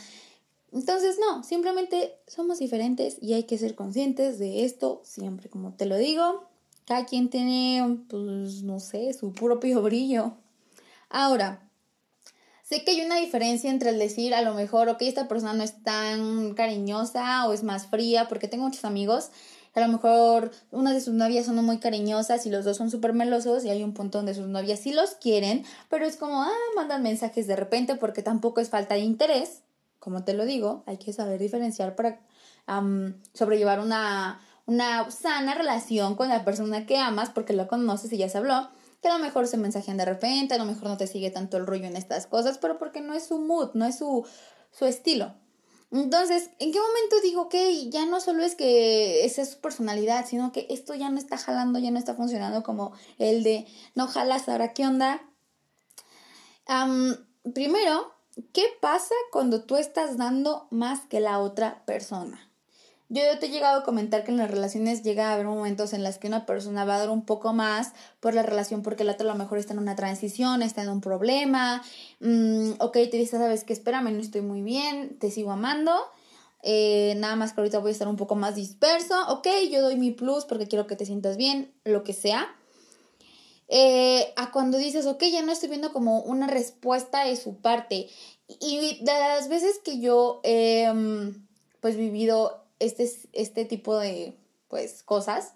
Entonces, 0.75 1.19
no, 1.21 1.45
simplemente 1.45 2.19
somos 2.27 2.59
diferentes 2.59 3.17
y 3.23 3.33
hay 3.33 3.45
que 3.45 3.57
ser 3.57 3.75
conscientes 3.75 4.39
de 4.39 4.65
esto 4.65 5.01
siempre, 5.05 5.49
como 5.49 5.73
te 5.73 5.87
lo 5.87 5.97
digo. 5.97 6.49
Cada 6.85 7.07
quien 7.07 7.31
tiene, 7.31 8.01
pues, 8.09 8.63
no 8.63 8.81
sé, 8.81 9.13
su 9.15 9.33
propio 9.33 9.81
brillo. 9.81 10.33
Ahora, 11.09 11.71
sé 12.65 12.85
que 12.85 12.91
hay 12.91 13.01
una 13.03 13.17
diferencia 13.17 13.71
entre 13.71 13.91
el 13.91 13.99
decir 13.99 14.35
a 14.35 14.43
lo 14.43 14.53
mejor, 14.53 14.89
ok, 14.89 15.03
esta 15.03 15.29
persona 15.29 15.55
no 15.55 15.63
es 15.63 15.83
tan 15.83 16.55
cariñosa 16.55 17.49
o 17.49 17.53
es 17.53 17.63
más 17.63 17.87
fría, 17.87 18.29
porque 18.29 18.49
tengo 18.49 18.65
muchos 18.65 18.85
amigos 18.85 19.31
a 19.75 19.81
lo 19.81 19.89
mejor 19.89 20.53
una 20.71 20.93
de 20.93 21.01
sus 21.01 21.15
novias 21.15 21.47
son 21.47 21.57
muy 21.65 21.79
cariñosas 21.79 22.47
y 22.47 22.51
los 22.51 22.65
dos 22.65 22.77
son 22.77 22.91
súper 22.91 23.13
melosos 23.13 23.65
y 23.65 23.71
hay 23.71 23.83
un 23.83 23.93
punto 23.93 24.19
donde 24.19 24.35
sus 24.35 24.47
novias 24.47 24.79
sí 24.79 24.93
los 24.93 25.17
quieren, 25.17 25.65
pero 25.89 26.07
es 26.07 26.17
como, 26.17 26.43
ah, 26.43 26.53
mandan 26.77 27.03
mensajes 27.03 27.49
de 27.49 27.57
repente 27.57 27.97
porque 27.97 28.23
tampoco 28.23 28.61
es 28.61 28.71
falta 28.71 28.95
de 28.95 29.01
interés 29.01 29.63
como 30.05 30.23
te 30.23 30.35
lo 30.35 30.45
digo, 30.45 30.85
hay 30.87 30.99
que 30.99 31.15
saber 31.15 31.41
diferenciar 31.41 31.97
para 31.97 32.21
sobrellevar 33.33 33.81
una, 33.81 34.39
una 34.67 35.11
sana 35.11 35.55
relación 35.55 36.15
con 36.15 36.29
la 36.29 36.45
persona 36.45 36.85
que 36.85 36.99
amas 36.99 37.31
porque 37.31 37.55
lo 37.55 37.69
conoces 37.69 38.13
y 38.13 38.19
ya 38.19 38.29
se 38.29 38.37
habló. 38.37 38.69
Que 39.01 39.09
a 39.09 39.17
lo 39.17 39.25
mejor 39.25 39.47
se 39.47 39.57
mensajean 39.57 39.97
de 39.97 40.05
repente, 40.05 40.55
a 40.55 40.59
lo 40.59 40.67
mejor 40.67 40.89
no 40.89 40.99
te 40.99 41.07
sigue 41.07 41.31
tanto 41.31 41.57
el 41.57 41.67
rollo 41.67 41.87
en 41.87 41.97
estas 41.97 42.27
cosas, 42.27 42.59
pero 42.59 42.79
porque 42.79 43.01
no 43.01 43.15
es 43.15 43.25
su 43.27 43.39
mood, 43.39 43.71
no 43.73 43.87
es 43.87 43.97
su, 43.97 44.27
su 44.71 44.85
estilo. 44.85 45.35
Entonces, 45.91 46.51
¿en 46.59 46.73
qué 46.73 46.79
momento 46.81 47.21
digo 47.23 47.49
que 47.49 47.89
ya 47.89 48.05
no 48.05 48.21
solo 48.21 48.43
es 48.43 48.55
que 48.55 49.25
esa 49.25 49.43
es 49.43 49.53
su 49.53 49.61
personalidad, 49.61 50.27
sino 50.27 50.53
que 50.53 50.67
esto 50.69 50.95
ya 50.95 51.09
no 51.09 51.19
está 51.19 51.39
jalando, 51.39 51.79
ya 51.79 51.91
no 51.91 51.99
está 51.99 52.15
funcionando 52.15 52.63
como 52.63 52.93
el 53.19 53.43
de 53.43 53.67
no 53.95 54.07
jalas, 54.07 54.49
ahora 54.49 54.75
qué 54.75 54.87
onda? 54.87 55.23
primero, 57.53 58.14
¿Qué 58.53 58.65
pasa 58.81 59.15
cuando 59.31 59.63
tú 59.63 59.77
estás 59.77 60.17
dando 60.17 60.67
más 60.71 61.01
que 61.03 61.21
la 61.21 61.39
otra 61.39 61.85
persona? 61.87 62.51
Yo 63.09 63.23
te 63.39 63.47
he 63.47 63.51
llegado 63.51 63.79
a 63.79 63.85
comentar 63.85 64.25
que 64.25 64.33
en 64.33 64.39
las 64.39 64.51
relaciones 64.51 65.05
llega 65.05 65.29
a 65.29 65.35
haber 65.35 65.47
momentos 65.47 65.93
en 65.93 66.03
los 66.03 66.19
que 66.19 66.27
una 66.27 66.47
persona 66.47 66.85
va 66.85 66.97
a 66.97 66.99
dar 66.99 67.11
un 67.11 67.25
poco 67.25 67.53
más 67.53 67.93
por 68.19 68.35
la 68.35 68.43
relación 68.43 68.83
porque 68.83 69.05
la 69.05 69.13
otra 69.13 69.31
a 69.31 69.33
lo 69.33 69.39
mejor 69.39 69.59
está 69.59 69.73
en 69.73 69.79
una 69.79 69.95
transición, 69.95 70.63
está 70.63 70.83
en 70.83 70.89
un 70.89 71.01
problema, 71.01 71.83
mm, 72.21 72.73
ok, 72.81 72.93
te 72.93 73.17
dice, 73.17 73.37
sabes 73.37 73.63
que 73.63 73.73
espérame, 73.73 74.11
no 74.11 74.21
estoy 74.21 74.41
muy 74.41 74.63
bien, 74.63 75.17
te 75.21 75.31
sigo 75.31 75.53
amando, 75.53 75.95
eh, 76.63 77.15
nada 77.19 77.37
más 77.37 77.53
que 77.53 77.61
ahorita 77.61 77.79
voy 77.79 77.91
a 77.91 77.93
estar 77.93 78.09
un 78.09 78.17
poco 78.17 78.35
más 78.35 78.57
disperso, 78.57 79.15
ok, 79.29 79.47
yo 79.71 79.81
doy 79.81 79.97
mi 79.97 80.11
plus 80.11 80.45
porque 80.45 80.67
quiero 80.67 80.89
que 80.89 80.97
te 80.97 81.07
sientas 81.07 81.37
bien, 81.37 81.73
lo 81.85 82.03
que 82.03 82.15
sea. 82.15 82.57
Eh, 83.69 84.33
a 84.37 84.51
cuando 84.51 84.79
dices, 84.79 85.07
ok, 85.07 85.23
ya 85.25 85.43
no 85.43 85.53
estoy 85.53 85.69
viendo 85.69 85.93
como 85.93 86.21
una 86.21 86.47
respuesta 86.47 87.25
de 87.25 87.37
su 87.37 87.57
parte. 87.57 88.09
Y 88.61 88.99
de 89.03 89.13
las 89.13 89.49
veces 89.49 89.81
que 89.83 90.01
yo 90.01 90.41
he 90.43 90.93
mm, 90.93 91.47
pues 91.81 91.97
vivido 91.97 92.65
este, 92.79 93.11
este 93.33 93.65
tipo 93.65 93.97
de 93.99 94.37
pues 94.69 95.03
cosas, 95.03 95.53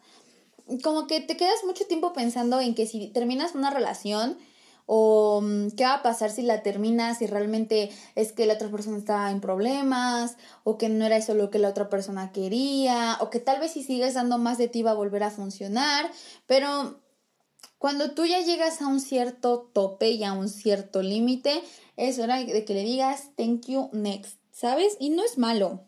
como 0.82 1.06
que 1.06 1.20
te 1.20 1.36
quedas 1.36 1.64
mucho 1.64 1.86
tiempo 1.86 2.12
pensando 2.12 2.60
en 2.60 2.74
que 2.74 2.86
si 2.86 3.08
terminas 3.08 3.54
una 3.54 3.70
relación 3.70 4.38
o 4.86 5.40
mm, 5.42 5.70
qué 5.76 5.84
va 5.84 5.94
a 5.94 6.02
pasar 6.02 6.30
si 6.30 6.42
la 6.42 6.62
terminas, 6.62 7.18
si 7.18 7.26
realmente 7.26 7.90
es 8.14 8.32
que 8.32 8.46
la 8.46 8.54
otra 8.54 8.70
persona 8.70 8.96
está 8.96 9.30
en 9.30 9.40
problemas, 9.40 10.36
o 10.64 10.78
que 10.78 10.88
no 10.88 11.04
era 11.04 11.18
eso 11.18 11.34
lo 11.34 11.50
que 11.50 11.58
la 11.58 11.68
otra 11.68 11.90
persona 11.90 12.32
quería, 12.32 13.18
o 13.20 13.28
que 13.28 13.38
tal 13.38 13.60
vez 13.60 13.72
si 13.72 13.82
sigues 13.82 14.14
dando 14.14 14.38
más 14.38 14.56
de 14.56 14.68
ti 14.68 14.82
va 14.82 14.92
a 14.92 14.94
volver 14.94 15.24
a 15.24 15.30
funcionar, 15.30 16.10
pero 16.46 17.00
cuando 17.78 18.12
tú 18.12 18.26
ya 18.26 18.40
llegas 18.40 18.82
a 18.82 18.88
un 18.88 19.00
cierto 19.00 19.70
tope 19.72 20.10
y 20.10 20.24
a 20.24 20.32
un 20.32 20.48
cierto 20.48 21.02
límite, 21.02 21.62
es 21.96 22.18
hora 22.18 22.38
de 22.42 22.64
que 22.64 22.74
le 22.74 22.82
digas 22.82 23.30
thank 23.36 23.66
you 23.66 23.88
next, 23.92 24.38
¿sabes? 24.52 24.96
Y 24.98 25.10
no 25.10 25.24
es 25.24 25.38
malo. 25.38 25.80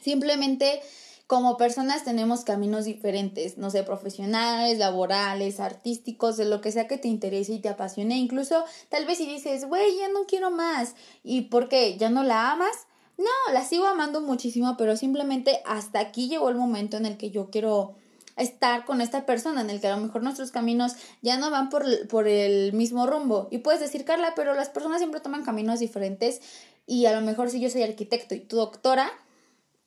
Simplemente 0.00 0.80
como 1.28 1.58
personas 1.58 2.04
tenemos 2.04 2.42
caminos 2.42 2.86
diferentes, 2.86 3.58
no 3.58 3.70
sé, 3.70 3.82
profesionales, 3.82 4.78
laborales, 4.78 5.60
artísticos, 5.60 6.38
de 6.38 6.46
lo 6.46 6.62
que 6.62 6.72
sea 6.72 6.88
que 6.88 6.96
te 6.96 7.08
interese 7.08 7.52
y 7.52 7.58
te 7.58 7.68
apasione. 7.68 8.16
Incluso 8.16 8.64
tal 8.88 9.04
vez 9.04 9.18
si 9.18 9.26
dices, 9.26 9.66
güey, 9.66 9.98
ya 9.98 10.08
no 10.08 10.24
quiero 10.26 10.50
más. 10.50 10.94
¿Y 11.22 11.42
por 11.42 11.68
qué? 11.68 11.98
¿Ya 11.98 12.08
no 12.08 12.22
la 12.22 12.52
amas? 12.52 12.86
No, 13.18 13.52
la 13.52 13.64
sigo 13.64 13.86
amando 13.86 14.22
muchísimo, 14.22 14.76
pero 14.78 14.96
simplemente 14.96 15.60
hasta 15.66 16.00
aquí 16.00 16.28
llegó 16.28 16.48
el 16.48 16.54
momento 16.54 16.96
en 16.96 17.04
el 17.04 17.18
que 17.18 17.30
yo 17.30 17.50
quiero 17.50 17.96
estar 18.38 18.84
con 18.84 19.00
esta 19.00 19.26
persona, 19.26 19.60
en 19.60 19.70
el 19.70 19.80
que 19.80 19.88
a 19.88 19.96
lo 19.96 20.02
mejor 20.02 20.22
nuestros 20.22 20.50
caminos 20.50 20.94
ya 21.22 21.36
no 21.36 21.50
van 21.50 21.68
por, 21.68 21.84
por 22.08 22.28
el 22.28 22.72
mismo 22.72 23.06
rumbo. 23.06 23.48
Y 23.50 23.58
puedes 23.58 23.80
decir, 23.80 24.04
Carla, 24.04 24.32
pero 24.36 24.54
las 24.54 24.68
personas 24.68 24.98
siempre 24.98 25.20
toman 25.20 25.44
caminos 25.44 25.80
diferentes 25.80 26.40
y 26.86 27.06
a 27.06 27.12
lo 27.12 27.20
mejor 27.20 27.50
si 27.50 27.60
yo 27.60 27.70
soy 27.70 27.82
arquitecto 27.82 28.34
y 28.34 28.40
tu 28.40 28.56
doctora, 28.56 29.10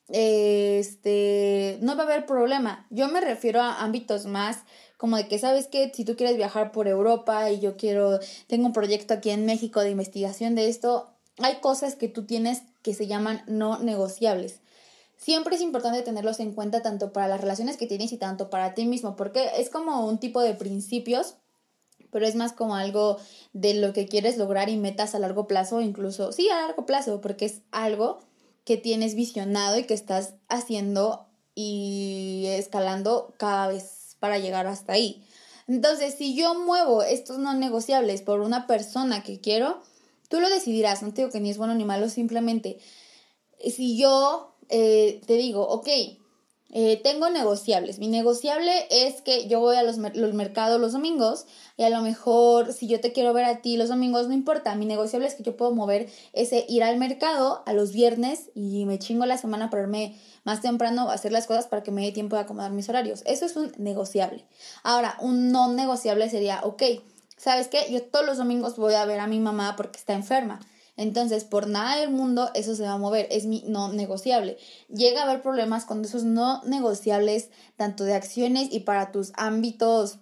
este, 0.10 1.79
no 1.81 1.96
va 1.96 2.03
a 2.03 2.05
haber 2.05 2.25
problema. 2.25 2.86
Yo 2.89 3.08
me 3.08 3.22
refiero 3.22 3.62
a 3.62 3.81
ámbitos 3.81 4.25
más 4.25 4.60
como 4.98 5.17
de 5.17 5.27
que, 5.27 5.39
¿sabes 5.39 5.65
que 5.65 5.91
Si 5.96 6.05
tú 6.05 6.15
quieres 6.15 6.38
viajar 6.38 6.72
por 6.72 6.88
Europa 6.88 7.50
y 7.50 7.60
yo 7.60 7.75
quiero, 7.75 8.20
tengo 8.46 8.67
un 8.67 8.74
proyecto 8.74 9.15
aquí 9.15 9.31
en 9.31 9.48
México 9.48 9.81
de 9.81 9.89
investigación 9.89 10.53
de 10.53 10.70
esto, 10.70 11.10
hay 11.39 11.55
cosas 11.55 11.96
que 11.96 12.08
tú 12.08 12.27
tienes 12.27 12.62
que 12.84 12.93
se 12.93 13.08
llaman 13.08 13.43
no 13.48 13.79
negociables. 13.79 14.61
Siempre 15.22 15.56
es 15.56 15.62
importante 15.62 16.01
tenerlos 16.01 16.40
en 16.40 16.51
cuenta 16.54 16.82
tanto 16.82 17.13
para 17.13 17.28
las 17.28 17.42
relaciones 17.42 17.78
que 17.78 17.86
tienes 17.86 18.12
y 18.12 18.18
tanto 18.18 18.50
para 18.50 18.74
ti 18.74 18.86
mismo, 18.86 19.16
porque 19.16 19.51
es 19.58 19.70
como 19.70 20.08
un 20.08 20.18
tipo 20.18 20.42
de 20.42 20.56
principios, 20.56 21.36
pero 22.10 22.25
es 22.25 22.34
más 22.34 22.54
como 22.54 22.75
algo 22.75 23.18
de 23.54 23.75
lo 23.75 23.94
que 23.94 24.08
quieres 24.08 24.38
lograr 24.38 24.70
y 24.70 24.78
metas 24.78 25.13
a 25.13 25.20
largo 25.20 25.46
plazo, 25.46 25.80
incluso, 25.80 26.32
sí, 26.32 26.50
a 26.50 26.62
largo 26.62 26.88
plazo, 26.88 27.22
porque 27.22 27.46
es 27.46 27.62
algo 27.70 28.20
que 28.66 28.78
tienes 28.78 29.13
visionado 29.13 29.78
y 29.78 29.84
que 29.84 29.94
estás 29.94 30.34
haciendo 30.50 31.28
y 31.54 32.46
escalando 32.48 33.36
cada 33.38 33.68
vez 33.68 34.18
para 34.20 34.40
llegar 34.40 34.66
hasta 34.66 34.94
ahí. 34.94 35.24
Entonces, 35.68 36.16
si 36.16 36.36
yo 36.36 36.56
muevo 36.56 37.04
estos 37.04 37.38
no 37.38 37.54
negociables 37.54 38.24
por 38.24 38.42
una 38.42 38.66
persona 38.66 39.22
que 39.22 39.40
quiero, 39.40 39.84
tú 40.30 40.40
lo 40.40 40.50
decidirás, 40.50 41.04
no 41.04 41.13
te 41.13 41.22
digo 41.22 41.32
que 41.32 41.40
ni 41.40 41.51
es 41.51 41.60
bueno 41.60 41.75
ni 41.75 41.86
malo, 41.86 42.10
simplemente 42.10 42.80
si 43.70 43.98
yo 43.98 44.50
eh, 44.72 45.22
te 45.25 45.34
digo, 45.34 45.68
ok, 45.68 45.88
eh, 46.74 47.01
tengo 47.04 47.30
negociables. 47.30 48.00
Mi 48.00 48.08
negociable 48.08 48.72
es 48.90 49.22
que 49.22 49.48
yo 49.48 49.60
voy 49.60 49.75
a 49.75 49.84
los, 49.84 49.98
los, 49.98 50.34
mercados 50.34 50.80
los 50.80 50.94
domingos 50.94 51.46
y 51.75 51.84
a 51.84 51.90
lo 51.90 52.01
mejor 52.01 52.72
si 52.72 52.88
yo 52.88 53.01
te 53.01 53.12
quiero 53.12 53.34
ver 53.34 53.44
a 53.44 53.62
ti 53.62 53.75
los 53.75 53.90
domingos 53.90 54.30
no 54.30 54.34
importa. 54.34 54.74
Mi 54.75 54.86
negociable 54.86 55.28
es 55.28 55.36
que 55.36 55.44
yo 55.44 55.58
puedo 55.58 55.75
mover 55.75 56.10
ese 56.32 56.66
ir 56.70 56.84
al 56.84 56.98
mercado 56.98 57.62
a 57.66 57.74
los 57.74 57.92
viernes 57.92 58.51
y 58.56 58.86
me 58.86 59.00
chingo 59.00 59.25
la 59.25 59.38
semana 59.38 59.70
para 59.70 59.84
irme 59.84 60.18
más 60.46 60.62
temprano 60.62 61.10
a 61.10 61.13
hacer 61.13 61.34
las 61.34 61.46
cosas 61.46 61.68
para 61.68 61.84
que 61.84 61.92
me 61.92 62.04
dé 62.04 62.13
tiempo 62.13 62.38
de 62.38 62.44
acomodar 62.44 62.72
mis 62.72 62.88
horarios. 62.88 63.22
Eso 63.25 63.46
es 63.46 63.58
un 63.58 63.74
negociable. 63.78 64.46
Ahora, 64.84 65.18
un 65.20 65.51
no 65.51 65.74
negociable 65.74 66.30
sería, 66.30 66.62
ok, 66.63 66.84
¿sabes 67.36 67.68
qué? 67.68 67.92
Yo 67.92 68.01
todos 68.01 68.25
los 68.25 68.38
domingos 68.38 68.78
voy 68.78 68.94
a 68.94 69.04
ver 69.04 69.20
a 69.20 69.28
mi 69.28 69.40
mamá 69.40 69.75
porque 69.75 70.00
está 70.00 70.13
enferma. 70.13 70.62
Entonces, 70.98 71.43
por 71.43 71.67
nada 71.67 71.98
del 71.98 72.12
mundo 72.12 72.51
eso 72.53 72.75
se 72.75 72.83
va 72.83 72.93
a 72.93 72.98
mover, 72.98 73.27
es 73.31 73.45
mi 73.45 73.63
no 73.67 73.91
negociable. 73.91 74.57
Llega 74.89 75.21
a 75.21 75.24
haber 75.24 75.41
problemas 75.41 75.86
cuando 75.86 76.07
esos 76.07 76.24
no 76.24 76.62
negociables, 76.63 77.50
tanto 77.77 78.03
de 78.03 78.13
acciones 78.13 78.67
y 78.71 78.81
para 78.81 79.12
tus 79.12 79.31
ámbitos 79.36 80.19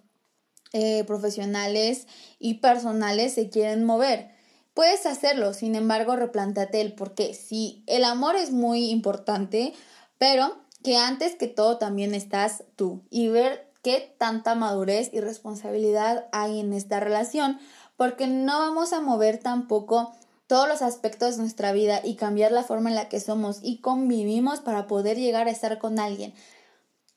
eh, 0.72 1.04
profesionales 1.04 2.06
y 2.38 2.54
personales, 2.54 3.34
se 3.34 3.50
quieren 3.50 3.84
mover. 3.84 4.30
Puedes 4.72 5.04
hacerlo, 5.04 5.52
sin 5.52 5.74
embargo, 5.74 6.14
replántate 6.14 6.80
el 6.80 6.94
por 6.94 7.14
qué. 7.14 7.34
Sí, 7.34 7.82
el 7.86 8.04
amor 8.04 8.36
es 8.36 8.52
muy 8.52 8.90
importante, 8.90 9.74
pero 10.16 10.56
que 10.84 10.96
antes 10.96 11.34
que 11.34 11.48
todo 11.48 11.78
también 11.78 12.14
estás 12.14 12.64
tú 12.76 13.02
y 13.10 13.28
ver 13.28 13.70
qué 13.82 14.14
tanta 14.18 14.54
madurez 14.54 15.10
y 15.12 15.20
responsabilidad 15.20 16.28
hay 16.32 16.60
en 16.60 16.72
esta 16.72 17.00
relación, 17.00 17.58
porque 17.96 18.26
no 18.26 18.58
vamos 18.60 18.92
a 18.92 19.00
mover 19.00 19.38
tampoco 19.38 20.12
todos 20.50 20.66
los 20.66 20.82
aspectos 20.82 21.36
de 21.36 21.42
nuestra 21.42 21.70
vida 21.70 22.00
y 22.02 22.16
cambiar 22.16 22.50
la 22.50 22.64
forma 22.64 22.90
en 22.90 22.96
la 22.96 23.08
que 23.08 23.20
somos 23.20 23.60
y 23.62 23.80
convivimos 23.80 24.58
para 24.58 24.88
poder 24.88 25.16
llegar 25.16 25.46
a 25.46 25.52
estar 25.52 25.78
con 25.78 26.00
alguien. 26.00 26.34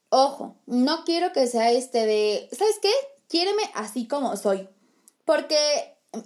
Ojo, 0.09 0.55
no 0.67 1.03
quiero 1.03 1.33
que 1.33 1.47
sea 1.47 1.71
este 1.71 2.05
de, 2.05 2.47
¿sabes 2.51 2.75
qué? 2.79 2.91
Quiéreme 3.27 3.63
así 3.73 4.07
como 4.07 4.37
soy. 4.37 4.69
Porque 5.25 5.57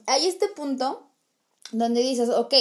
hay 0.05 0.27
este 0.27 0.49
punto 0.49 1.09
donde 1.71 2.01
dices, 2.01 2.27
ok, 2.27 2.53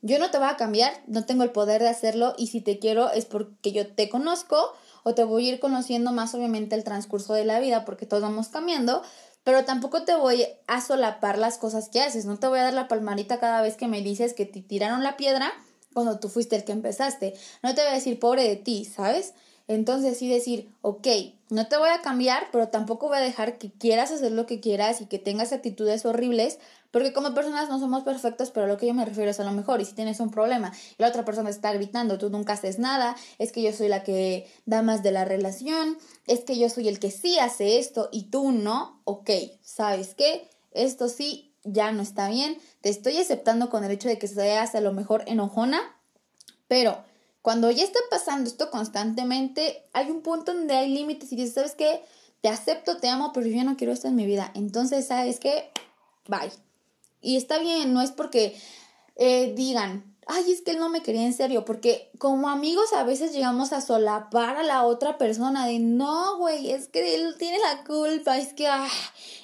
yo 0.00 0.20
no 0.20 0.30
te 0.30 0.38
voy 0.38 0.46
a 0.46 0.56
cambiar, 0.56 0.92
no 1.08 1.26
tengo 1.26 1.42
el 1.42 1.50
poder 1.50 1.82
de 1.82 1.88
hacerlo 1.88 2.34
y 2.38 2.46
si 2.46 2.60
te 2.60 2.78
quiero 2.78 3.10
es 3.10 3.24
porque 3.24 3.72
yo 3.72 3.92
te 3.96 4.08
conozco 4.08 4.74
o 5.02 5.16
te 5.16 5.24
voy 5.24 5.48
a 5.48 5.54
ir 5.54 5.58
conociendo 5.58 6.12
más 6.12 6.36
obviamente 6.36 6.76
el 6.76 6.84
transcurso 6.84 7.34
de 7.34 7.44
la 7.44 7.58
vida 7.58 7.84
porque 7.84 8.06
todos 8.06 8.22
vamos 8.22 8.46
cambiando, 8.46 9.02
pero 9.48 9.64
tampoco 9.64 10.02
te 10.02 10.14
voy 10.14 10.44
a 10.66 10.82
solapar 10.82 11.38
las 11.38 11.56
cosas 11.56 11.88
que 11.88 12.02
haces, 12.02 12.26
no 12.26 12.38
te 12.38 12.46
voy 12.48 12.58
a 12.58 12.64
dar 12.64 12.74
la 12.74 12.86
palmarita 12.86 13.40
cada 13.40 13.62
vez 13.62 13.78
que 13.78 13.88
me 13.88 14.02
dices 14.02 14.34
que 14.34 14.44
te 14.44 14.60
tiraron 14.60 15.02
la 15.02 15.16
piedra 15.16 15.50
cuando 15.94 16.20
tú 16.20 16.28
fuiste 16.28 16.54
el 16.54 16.64
que 16.64 16.72
empezaste. 16.72 17.32
No 17.62 17.74
te 17.74 17.80
voy 17.80 17.92
a 17.92 17.94
decir 17.94 18.18
pobre 18.18 18.46
de 18.46 18.56
ti, 18.56 18.84
¿sabes? 18.84 19.32
Entonces 19.68 20.16
sí 20.16 20.28
decir, 20.28 20.72
ok, 20.80 21.06
no 21.50 21.68
te 21.68 21.76
voy 21.76 21.90
a 21.90 22.00
cambiar, 22.00 22.48
pero 22.50 22.68
tampoco 22.68 23.08
voy 23.08 23.18
a 23.18 23.20
dejar 23.20 23.58
que 23.58 23.70
quieras 23.70 24.10
hacer 24.10 24.32
lo 24.32 24.46
que 24.46 24.60
quieras 24.60 25.02
y 25.02 25.06
que 25.06 25.18
tengas 25.18 25.52
actitudes 25.52 26.06
horribles, 26.06 26.58
porque 26.90 27.12
como 27.12 27.34
personas 27.34 27.68
no 27.68 27.78
somos 27.78 28.02
perfectos, 28.02 28.50
pero 28.50 28.66
lo 28.66 28.78
que 28.78 28.86
yo 28.86 28.94
me 28.94 29.04
refiero 29.04 29.30
es 29.30 29.40
a 29.40 29.44
lo 29.44 29.52
mejor, 29.52 29.82
y 29.82 29.84
si 29.84 29.92
tienes 29.92 30.20
un 30.20 30.30
problema 30.30 30.72
y 30.98 31.02
la 31.02 31.08
otra 31.08 31.26
persona 31.26 31.50
está 31.50 31.72
gritando, 31.74 32.16
tú 32.16 32.30
nunca 32.30 32.54
haces 32.54 32.78
nada, 32.78 33.14
es 33.38 33.52
que 33.52 33.62
yo 33.62 33.72
soy 33.72 33.88
la 33.88 34.04
que 34.04 34.50
da 34.64 34.80
más 34.80 35.02
de 35.02 35.12
la 35.12 35.26
relación, 35.26 35.98
es 36.26 36.40
que 36.40 36.58
yo 36.58 36.70
soy 36.70 36.88
el 36.88 36.98
que 36.98 37.10
sí 37.10 37.38
hace 37.38 37.78
esto 37.78 38.08
y 38.10 38.30
tú 38.30 38.52
no, 38.52 39.02
ok, 39.04 39.30
¿sabes 39.62 40.14
qué? 40.14 40.48
Esto 40.72 41.08
sí 41.08 41.52
ya 41.64 41.92
no 41.92 42.02
está 42.02 42.28
bien, 42.30 42.56
te 42.80 42.88
estoy 42.88 43.18
aceptando 43.18 43.68
con 43.68 43.84
el 43.84 43.90
hecho 43.90 44.08
de 44.08 44.18
que 44.18 44.28
seas 44.28 44.74
a 44.74 44.80
lo 44.80 44.92
mejor 44.92 45.24
enojona, 45.26 45.80
pero 46.68 47.04
cuando 47.48 47.70
ya 47.70 47.82
está 47.82 47.98
pasando 48.10 48.50
esto 48.50 48.70
constantemente, 48.70 49.82
hay 49.94 50.10
un 50.10 50.20
punto 50.20 50.52
donde 50.52 50.74
hay 50.74 50.92
límites 50.92 51.32
y 51.32 51.36
dices, 51.36 51.54
¿sabes 51.54 51.74
qué? 51.74 52.02
Te 52.42 52.50
acepto, 52.50 52.98
te 52.98 53.08
amo, 53.08 53.32
pero 53.32 53.46
yo 53.46 53.56
ya 53.56 53.64
no 53.64 53.78
quiero 53.78 53.94
esto 53.94 54.06
en 54.06 54.16
mi 54.16 54.26
vida. 54.26 54.52
Entonces, 54.54 55.06
¿sabes 55.06 55.40
qué? 55.40 55.70
Bye. 56.26 56.52
Y 57.22 57.38
está 57.38 57.58
bien, 57.58 57.94
no 57.94 58.02
es 58.02 58.12
porque 58.12 58.54
eh, 59.16 59.54
digan, 59.56 60.14
ay, 60.26 60.52
es 60.52 60.60
que 60.60 60.72
él 60.72 60.78
no 60.78 60.90
me 60.90 61.00
quería 61.00 61.24
en 61.24 61.32
serio, 61.32 61.64
porque 61.64 62.10
como 62.18 62.50
amigos 62.50 62.92
a 62.92 63.02
veces 63.04 63.32
llegamos 63.32 63.72
a 63.72 63.80
solapar 63.80 64.58
a 64.58 64.62
la 64.62 64.84
otra 64.84 65.16
persona 65.16 65.66
de, 65.66 65.78
no, 65.78 66.36
güey, 66.36 66.70
es 66.72 66.88
que 66.88 67.14
él 67.14 67.34
tiene 67.38 67.56
la 67.60 67.82
culpa, 67.82 68.36
es 68.36 68.52
que, 68.52 68.66
ah, 68.66 68.90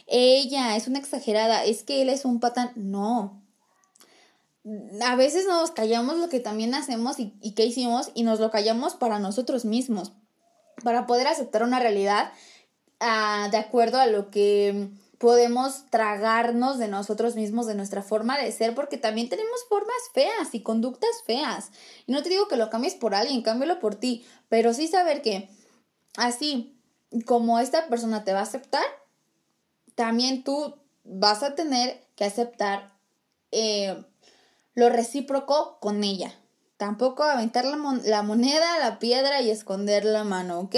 ella 0.08 0.76
es 0.76 0.88
una 0.88 0.98
exagerada, 0.98 1.64
es 1.64 1.84
que 1.84 2.02
él 2.02 2.10
es 2.10 2.26
un 2.26 2.38
patán. 2.38 2.70
No, 2.76 3.42
a 5.02 5.16
veces 5.16 5.46
nos 5.46 5.70
callamos 5.70 6.16
lo 6.16 6.28
que 6.28 6.40
también 6.40 6.74
hacemos 6.74 7.18
y, 7.18 7.34
y 7.40 7.52
qué 7.52 7.66
hicimos 7.66 8.10
y 8.14 8.22
nos 8.22 8.40
lo 8.40 8.50
callamos 8.50 8.94
para 8.94 9.18
nosotros 9.18 9.64
mismos, 9.64 10.12
para 10.82 11.06
poder 11.06 11.26
aceptar 11.26 11.62
una 11.62 11.80
realidad 11.80 12.32
ah, 13.00 13.48
de 13.50 13.58
acuerdo 13.58 13.98
a 13.98 14.06
lo 14.06 14.30
que 14.30 14.90
podemos 15.18 15.86
tragarnos 15.90 16.78
de 16.78 16.88
nosotros 16.88 17.34
mismos, 17.34 17.66
de 17.66 17.74
nuestra 17.74 18.02
forma 18.02 18.38
de 18.38 18.50
ser, 18.52 18.74
porque 18.74 18.98
también 18.98 19.28
tenemos 19.28 19.64
formas 19.68 19.96
feas 20.12 20.54
y 20.54 20.62
conductas 20.62 21.22
feas. 21.24 21.70
Y 22.06 22.12
no 22.12 22.22
te 22.22 22.28
digo 22.28 22.48
que 22.48 22.56
lo 22.56 22.70
cambies 22.70 22.94
por 22.94 23.14
alguien, 23.14 23.42
cámbialo 23.42 23.80
por 23.80 23.94
ti, 23.94 24.26
pero 24.48 24.74
sí 24.74 24.88
saber 24.88 25.22
que 25.22 25.48
así 26.16 26.78
como 27.26 27.58
esta 27.58 27.88
persona 27.88 28.24
te 28.24 28.32
va 28.32 28.40
a 28.40 28.44
aceptar, 28.44 28.84
también 29.94 30.42
tú 30.42 30.74
vas 31.04 31.42
a 31.42 31.54
tener 31.54 32.06
que 32.16 32.24
aceptar 32.24 32.92
eh, 33.50 34.04
lo 34.74 34.88
recíproco 34.88 35.78
con 35.80 36.04
ella. 36.04 36.34
Tampoco 36.76 37.22
aventar 37.22 37.64
la, 37.64 37.78
la 38.04 38.22
moneda, 38.22 38.78
la 38.78 38.98
piedra 38.98 39.40
y 39.40 39.50
esconder 39.50 40.04
la 40.04 40.24
mano, 40.24 40.60
¿ok? 40.60 40.76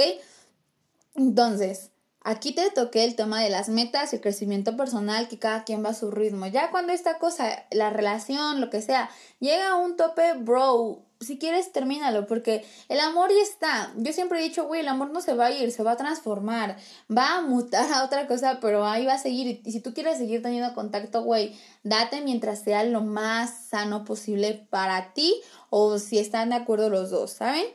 Entonces, 1.14 1.90
aquí 2.20 2.52
te 2.52 2.70
toqué 2.70 3.04
el 3.04 3.16
tema 3.16 3.40
de 3.40 3.48
las 3.48 3.68
metas 3.68 4.12
y 4.12 4.16
el 4.16 4.22
crecimiento 4.22 4.76
personal, 4.76 5.28
que 5.28 5.38
cada 5.38 5.64
quien 5.64 5.84
va 5.84 5.90
a 5.90 5.94
su 5.94 6.10
ritmo. 6.10 6.46
Ya 6.46 6.70
cuando 6.70 6.92
esta 6.92 7.18
cosa, 7.18 7.64
la 7.70 7.90
relación, 7.90 8.60
lo 8.60 8.68
que 8.68 8.82
sea, 8.82 9.08
llega 9.40 9.70
a 9.70 9.76
un 9.76 9.96
tope, 9.96 10.34
bro, 10.34 11.05
si 11.20 11.38
quieres, 11.38 11.72
termínalo, 11.72 12.26
porque 12.26 12.64
el 12.88 13.00
amor 13.00 13.30
ya 13.30 13.42
está. 13.42 13.92
Yo 13.96 14.12
siempre 14.12 14.38
he 14.38 14.42
dicho, 14.42 14.66
güey, 14.66 14.80
el 14.80 14.88
amor 14.88 15.10
no 15.10 15.20
se 15.20 15.34
va 15.34 15.46
a 15.46 15.50
ir, 15.50 15.72
se 15.72 15.82
va 15.82 15.92
a 15.92 15.96
transformar, 15.96 16.76
va 17.10 17.36
a 17.36 17.40
mutar 17.40 17.90
a 17.92 18.04
otra 18.04 18.26
cosa, 18.26 18.58
pero 18.60 18.86
ahí 18.86 19.06
va 19.06 19.14
a 19.14 19.18
seguir. 19.18 19.62
Y 19.64 19.72
si 19.72 19.80
tú 19.80 19.94
quieres 19.94 20.18
seguir 20.18 20.42
teniendo 20.42 20.74
contacto, 20.74 21.22
güey, 21.22 21.58
date 21.82 22.20
mientras 22.20 22.62
sea 22.62 22.84
lo 22.84 23.00
más 23.00 23.66
sano 23.68 24.04
posible 24.04 24.66
para 24.70 25.14
ti 25.14 25.40
o 25.70 25.98
si 25.98 26.18
están 26.18 26.50
de 26.50 26.56
acuerdo 26.56 26.90
los 26.90 27.10
dos, 27.10 27.32
¿saben? 27.32 27.66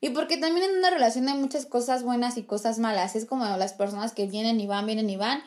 Y 0.00 0.10
porque 0.10 0.38
también 0.38 0.70
en 0.70 0.78
una 0.78 0.90
relación 0.90 1.28
hay 1.28 1.36
muchas 1.36 1.66
cosas 1.66 2.02
buenas 2.02 2.38
y 2.38 2.44
cosas 2.44 2.78
malas. 2.78 3.16
Es 3.16 3.26
como 3.26 3.44
las 3.44 3.74
personas 3.74 4.12
que 4.12 4.26
vienen 4.26 4.58
y 4.60 4.66
van, 4.66 4.86
vienen 4.86 5.10
y 5.10 5.16
van. 5.16 5.42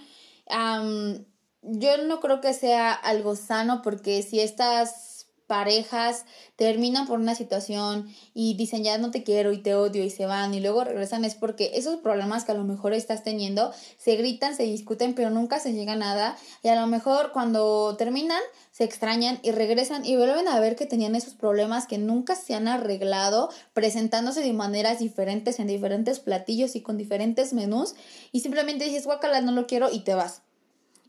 yo 1.61 1.97
no 2.05 2.19
creo 2.19 2.39
que 2.39 2.53
sea 2.53 2.93
algo 2.93 3.35
sano 3.35 3.81
porque 3.81 4.21
si 4.21 4.39
estas 4.39 5.12
parejas 5.47 6.25
terminan 6.55 7.07
por 7.07 7.19
una 7.19 7.35
situación 7.35 8.07
y 8.33 8.55
dicen 8.55 8.83
ya 8.83 8.97
no 8.97 9.11
te 9.11 9.23
quiero 9.23 9.51
y 9.51 9.57
te 9.61 9.75
odio 9.75 10.03
y 10.03 10.09
se 10.09 10.25
van 10.25 10.53
y 10.53 10.59
luego 10.59 10.83
regresan 10.83 11.25
es 11.25 11.35
porque 11.35 11.71
esos 11.75 11.99
problemas 11.99 12.45
que 12.45 12.51
a 12.51 12.55
lo 12.55 12.63
mejor 12.63 12.93
estás 12.93 13.23
teniendo 13.23 13.71
se 13.97 14.15
gritan, 14.15 14.55
se 14.55 14.63
discuten 14.63 15.13
pero 15.15 15.29
nunca 15.29 15.59
se 15.59 15.73
llega 15.73 15.93
a 15.93 15.97
nada 15.97 16.37
y 16.63 16.69
a 16.69 16.79
lo 16.79 16.87
mejor 16.87 17.31
cuando 17.31 17.95
terminan 17.97 18.41
se 18.71 18.83
extrañan 18.83 19.39
y 19.43 19.51
regresan 19.51 20.05
y 20.05 20.15
vuelven 20.15 20.47
a 20.47 20.59
ver 20.59 20.75
que 20.75 20.85
tenían 20.85 21.15
esos 21.15 21.33
problemas 21.33 21.87
que 21.87 21.97
nunca 21.97 22.35
se 22.35 22.55
han 22.55 22.67
arreglado 22.67 23.49
presentándose 23.73 24.41
de 24.41 24.53
maneras 24.53 24.99
diferentes 24.99 25.59
en 25.59 25.67
diferentes 25.67 26.19
platillos 26.19 26.75
y 26.75 26.81
con 26.81 26.97
diferentes 26.97 27.53
menús 27.53 27.95
y 28.31 28.39
simplemente 28.39 28.85
dices 28.85 29.05
guacala 29.05 29.41
no 29.41 29.51
lo 29.51 29.67
quiero 29.67 29.91
y 29.91 30.03
te 30.03 30.13
vas. 30.13 30.41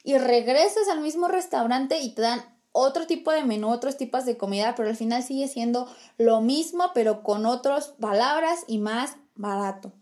Y 0.03 0.19
regresas 0.19 0.89
al 0.91 1.01
mismo 1.01 1.29
restaurante 1.29 2.01
y 2.01 2.11
te 2.11 2.23
dan 2.23 2.54
otro 2.77 3.07
tipo 3.07 3.31
de 3.31 3.45
menú, 3.45 3.71
otros 3.71 3.97
tipos 3.97 4.25
de 4.25 4.37
comida, 4.37 4.75
pero 4.75 4.89
al 4.89 4.97
final 4.97 5.23
sigue 5.23 5.47
siendo 5.47 5.89
lo 6.19 6.41
mismo, 6.41 6.91
pero 6.93 7.23
con 7.23 7.47
otras 7.47 7.89
palabras 8.01 8.65
y 8.67 8.79
más 8.79 9.17
barato. 9.37 9.93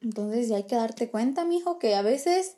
Entonces 0.00 0.48
ya 0.48 0.56
hay 0.56 0.64
que 0.64 0.76
darte 0.76 1.10
cuenta, 1.10 1.44
mijo, 1.44 1.78
que 1.78 1.94
a 1.94 2.00
veces 2.00 2.56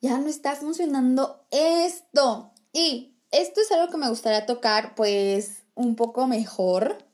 ya 0.00 0.16
no 0.16 0.28
está 0.28 0.56
funcionando 0.56 1.46
esto. 1.50 2.52
Y 2.72 3.18
esto 3.30 3.60
es 3.60 3.70
algo 3.70 3.92
que 3.92 3.98
me 3.98 4.08
gustaría 4.08 4.46
tocar, 4.46 4.94
pues, 4.94 5.64
un 5.74 5.94
poco 5.94 6.26
mejor. 6.26 7.04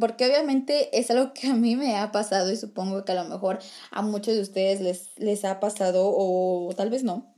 Porque 0.00 0.26
obviamente 0.26 0.98
es 0.98 1.08
algo 1.12 1.32
que 1.34 1.46
a 1.46 1.54
mí 1.54 1.76
me 1.76 1.96
ha 1.98 2.10
pasado 2.10 2.50
y 2.50 2.56
supongo 2.56 3.04
que 3.04 3.12
a 3.12 3.22
lo 3.22 3.30
mejor 3.30 3.60
a 3.92 4.02
muchos 4.02 4.34
de 4.34 4.42
ustedes 4.42 4.80
les, 4.80 5.12
les 5.18 5.44
ha 5.44 5.60
pasado 5.60 6.12
o 6.12 6.72
tal 6.76 6.90
vez 6.90 7.04
no. 7.04 7.32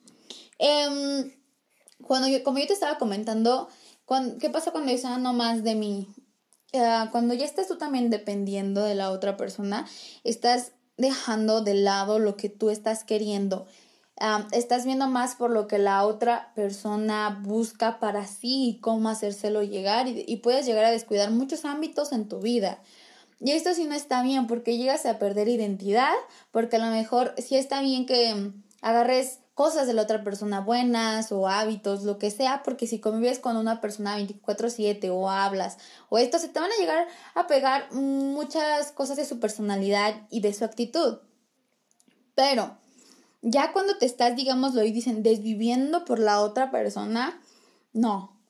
Eh, 0.58 1.41
cuando 2.06 2.28
yo, 2.28 2.42
como 2.42 2.58
yo 2.58 2.66
te 2.66 2.72
estaba 2.72 2.98
comentando, 2.98 3.68
¿qué 4.40 4.50
pasa 4.50 4.70
cuando 4.70 4.92
yo 4.92 4.98
ah, 5.08 5.18
no 5.18 5.32
más 5.32 5.62
de 5.64 5.74
mí? 5.74 6.08
Ah, 6.74 7.08
cuando 7.12 7.34
ya 7.34 7.44
estás 7.44 7.68
tú 7.68 7.76
también 7.76 8.10
dependiendo 8.10 8.82
de 8.84 8.94
la 8.94 9.10
otra 9.10 9.36
persona, 9.36 9.86
estás 10.24 10.72
dejando 10.96 11.62
de 11.62 11.74
lado 11.74 12.18
lo 12.18 12.36
que 12.36 12.48
tú 12.48 12.70
estás 12.70 13.04
queriendo. 13.04 13.66
Estás 14.52 14.84
viendo 14.84 15.08
más 15.08 15.34
por 15.34 15.50
lo 15.50 15.66
que 15.66 15.78
la 15.78 16.04
otra 16.04 16.52
persona 16.54 17.40
busca 17.42 17.98
para 17.98 18.26
sí 18.26 18.68
y 18.68 18.80
cómo 18.80 19.08
hacérselo 19.08 19.62
llegar 19.62 20.06
y, 20.06 20.24
y 20.28 20.36
puedes 20.36 20.64
llegar 20.64 20.84
a 20.84 20.92
descuidar 20.92 21.30
muchos 21.32 21.64
ámbitos 21.64 22.12
en 22.12 22.28
tu 22.28 22.38
vida. 22.38 22.80
Y 23.40 23.50
esto 23.50 23.74
sí 23.74 23.86
no 23.86 23.94
está 23.94 24.22
bien 24.22 24.46
porque 24.46 24.76
llegas 24.76 25.04
a 25.06 25.18
perder 25.18 25.48
identidad, 25.48 26.12
porque 26.52 26.76
a 26.76 26.78
lo 26.78 26.92
mejor 26.92 27.34
sí 27.38 27.56
está 27.56 27.80
bien 27.80 28.06
que 28.06 28.52
agarres 28.82 29.38
cosas 29.54 29.86
de 29.86 29.94
la 29.94 30.02
otra 30.02 30.24
persona 30.24 30.60
buenas 30.60 31.32
o 31.32 31.48
hábitos, 31.48 32.02
lo 32.02 32.18
que 32.18 32.30
sea, 32.30 32.62
porque 32.62 32.86
si 32.86 33.00
convives 33.00 33.38
con 33.38 33.56
una 33.56 33.80
persona 33.80 34.16
24/7 34.16 35.10
o 35.10 35.30
hablas 35.30 35.78
o 36.08 36.18
esto, 36.18 36.38
se 36.38 36.48
te 36.48 36.60
van 36.60 36.70
a 36.70 36.76
llegar 36.76 37.06
a 37.34 37.46
pegar 37.46 37.92
muchas 37.92 38.92
cosas 38.92 39.16
de 39.16 39.24
su 39.24 39.40
personalidad 39.40 40.26
y 40.30 40.40
de 40.40 40.52
su 40.52 40.64
actitud. 40.64 41.18
Pero 42.34 42.76
ya 43.42 43.72
cuando 43.72 43.98
te 43.98 44.06
estás, 44.06 44.36
digámoslo 44.36 44.82
y 44.84 44.92
dicen, 44.92 45.22
desviviendo 45.22 46.04
por 46.04 46.18
la 46.18 46.40
otra 46.40 46.70
persona, 46.70 47.40
no. 47.92 48.40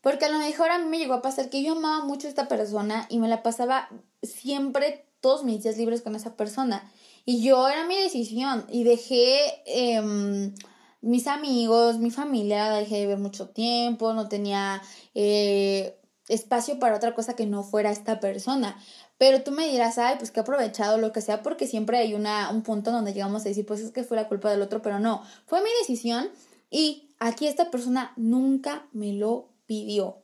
Porque 0.00 0.26
a 0.26 0.28
lo 0.28 0.38
mejor 0.38 0.70
a 0.70 0.78
mí 0.78 0.84
me 0.84 0.98
llegó 0.98 1.14
a 1.14 1.22
pasar 1.22 1.50
que 1.50 1.62
yo 1.62 1.72
amaba 1.72 2.04
mucho 2.04 2.28
a 2.28 2.30
esta 2.30 2.46
persona 2.46 3.06
y 3.08 3.18
me 3.18 3.28
la 3.28 3.42
pasaba 3.42 3.88
siempre 4.22 5.08
todos 5.20 5.42
mis 5.42 5.64
días 5.64 5.76
libres 5.76 6.02
con 6.02 6.14
esa 6.14 6.36
persona. 6.36 6.88
Y 7.28 7.42
yo 7.42 7.68
era 7.68 7.84
mi 7.86 7.96
decisión 7.96 8.64
y 8.70 8.84
dejé 8.84 9.36
em, 9.66 10.54
mis 11.00 11.26
amigos, 11.26 11.98
mi 11.98 12.12
familia, 12.12 12.70
dejé 12.70 13.00
de 13.00 13.06
ver 13.08 13.18
mucho 13.18 13.48
tiempo, 13.48 14.14
no 14.14 14.28
tenía 14.28 14.80
eh, 15.14 15.98
espacio 16.28 16.78
para 16.78 16.96
otra 16.96 17.16
cosa 17.16 17.34
que 17.34 17.44
no 17.44 17.64
fuera 17.64 17.90
esta 17.90 18.20
persona. 18.20 18.78
Pero 19.18 19.42
tú 19.42 19.50
me 19.50 19.66
dirás, 19.66 19.98
ay, 19.98 20.14
pues 20.18 20.30
que 20.30 20.38
he 20.38 20.42
aprovechado 20.42 20.98
lo 20.98 21.12
que 21.12 21.20
sea, 21.20 21.42
porque 21.42 21.66
siempre 21.66 21.98
hay 21.98 22.14
una, 22.14 22.48
un 22.50 22.62
punto 22.62 22.92
donde 22.92 23.12
llegamos 23.12 23.44
a 23.44 23.48
decir, 23.48 23.66
pues 23.66 23.80
es 23.80 23.90
que 23.90 24.04
fue 24.04 24.16
la 24.16 24.28
culpa 24.28 24.48
del 24.50 24.62
otro, 24.62 24.80
pero 24.80 25.00
no, 25.00 25.20
fue 25.46 25.62
mi 25.62 25.70
decisión 25.80 26.30
y 26.70 27.10
aquí 27.18 27.48
esta 27.48 27.72
persona 27.72 28.12
nunca 28.16 28.86
me 28.92 29.12
lo 29.12 29.48
pidió. 29.66 30.22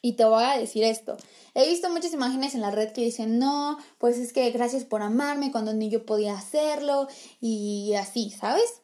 Y 0.00 0.12
te 0.12 0.24
voy 0.24 0.44
a 0.44 0.58
decir 0.58 0.84
esto. 0.84 1.16
He 1.54 1.68
visto 1.68 1.90
muchas 1.90 2.12
imágenes 2.12 2.54
en 2.54 2.60
la 2.60 2.70
red 2.70 2.92
que 2.92 3.02
dicen, 3.02 3.38
no, 3.38 3.78
pues 3.98 4.18
es 4.18 4.32
que 4.32 4.50
gracias 4.50 4.84
por 4.84 5.02
amarme 5.02 5.50
cuando 5.50 5.72
ni 5.72 5.90
yo 5.90 6.06
podía 6.06 6.34
hacerlo 6.34 7.08
y 7.40 7.94
así, 7.94 8.30
¿sabes? 8.30 8.82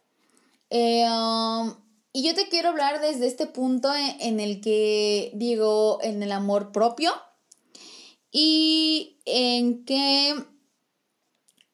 Eh, 0.71 1.07
um, 1.09 1.75
y 2.13 2.23
yo 2.27 2.35
te 2.35 2.49
quiero 2.49 2.71
hablar 2.71 3.01
desde 3.01 3.27
este 3.27 3.47
punto 3.47 3.93
en, 3.95 4.41
el 4.41 4.61
que 4.61 5.33
digo, 5.35 5.99
en 6.03 6.23
el 6.23 6.33
amor 6.33 6.73
propio 6.73 7.13
y 8.31 9.21
en 9.25 9.85
que 9.85 10.35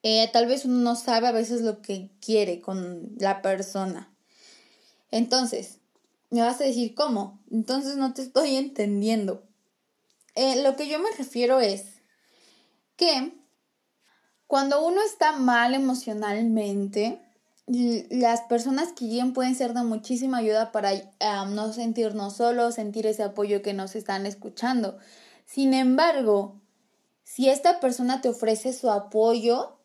eh, 0.02 0.30
tal 0.32 0.46
vez 0.46 0.64
uno 0.64 0.78
no 0.78 0.96
sabe 0.96 1.28
a 1.28 1.32
veces 1.32 1.60
lo 1.60 1.82
que 1.82 2.10
quiere 2.20 2.60
con 2.60 3.12
la 3.18 3.42
persona. 3.42 4.14
Entonces, 5.10 5.79
me 6.30 6.42
vas 6.42 6.60
a 6.60 6.64
decir, 6.64 6.94
¿cómo? 6.94 7.42
Entonces 7.50 7.96
no 7.96 8.14
te 8.14 8.22
estoy 8.22 8.56
entendiendo. 8.56 9.42
Eh, 10.34 10.62
lo 10.62 10.76
que 10.76 10.88
yo 10.88 10.98
me 10.98 11.10
refiero 11.16 11.60
es 11.60 12.02
que 12.96 13.32
cuando 14.46 14.84
uno 14.84 15.00
está 15.02 15.32
mal 15.32 15.74
emocionalmente, 15.74 17.20
las 17.66 18.42
personas 18.42 18.92
que 18.92 19.06
lleguen 19.06 19.32
pueden 19.32 19.54
ser 19.54 19.74
de 19.74 19.82
muchísima 19.82 20.38
ayuda 20.38 20.72
para 20.72 20.92
no 21.46 21.72
sentirnos 21.72 22.36
solos, 22.36 22.74
sentir 22.74 23.06
ese 23.06 23.22
apoyo 23.22 23.62
que 23.62 23.74
nos 23.74 23.94
están 23.94 24.26
escuchando. 24.26 24.98
Sin 25.46 25.72
embargo, 25.72 26.60
si 27.22 27.48
esta 27.48 27.78
persona 27.80 28.20
te 28.20 28.28
ofrece 28.28 28.72
su 28.72 28.90
apoyo, 28.90 29.79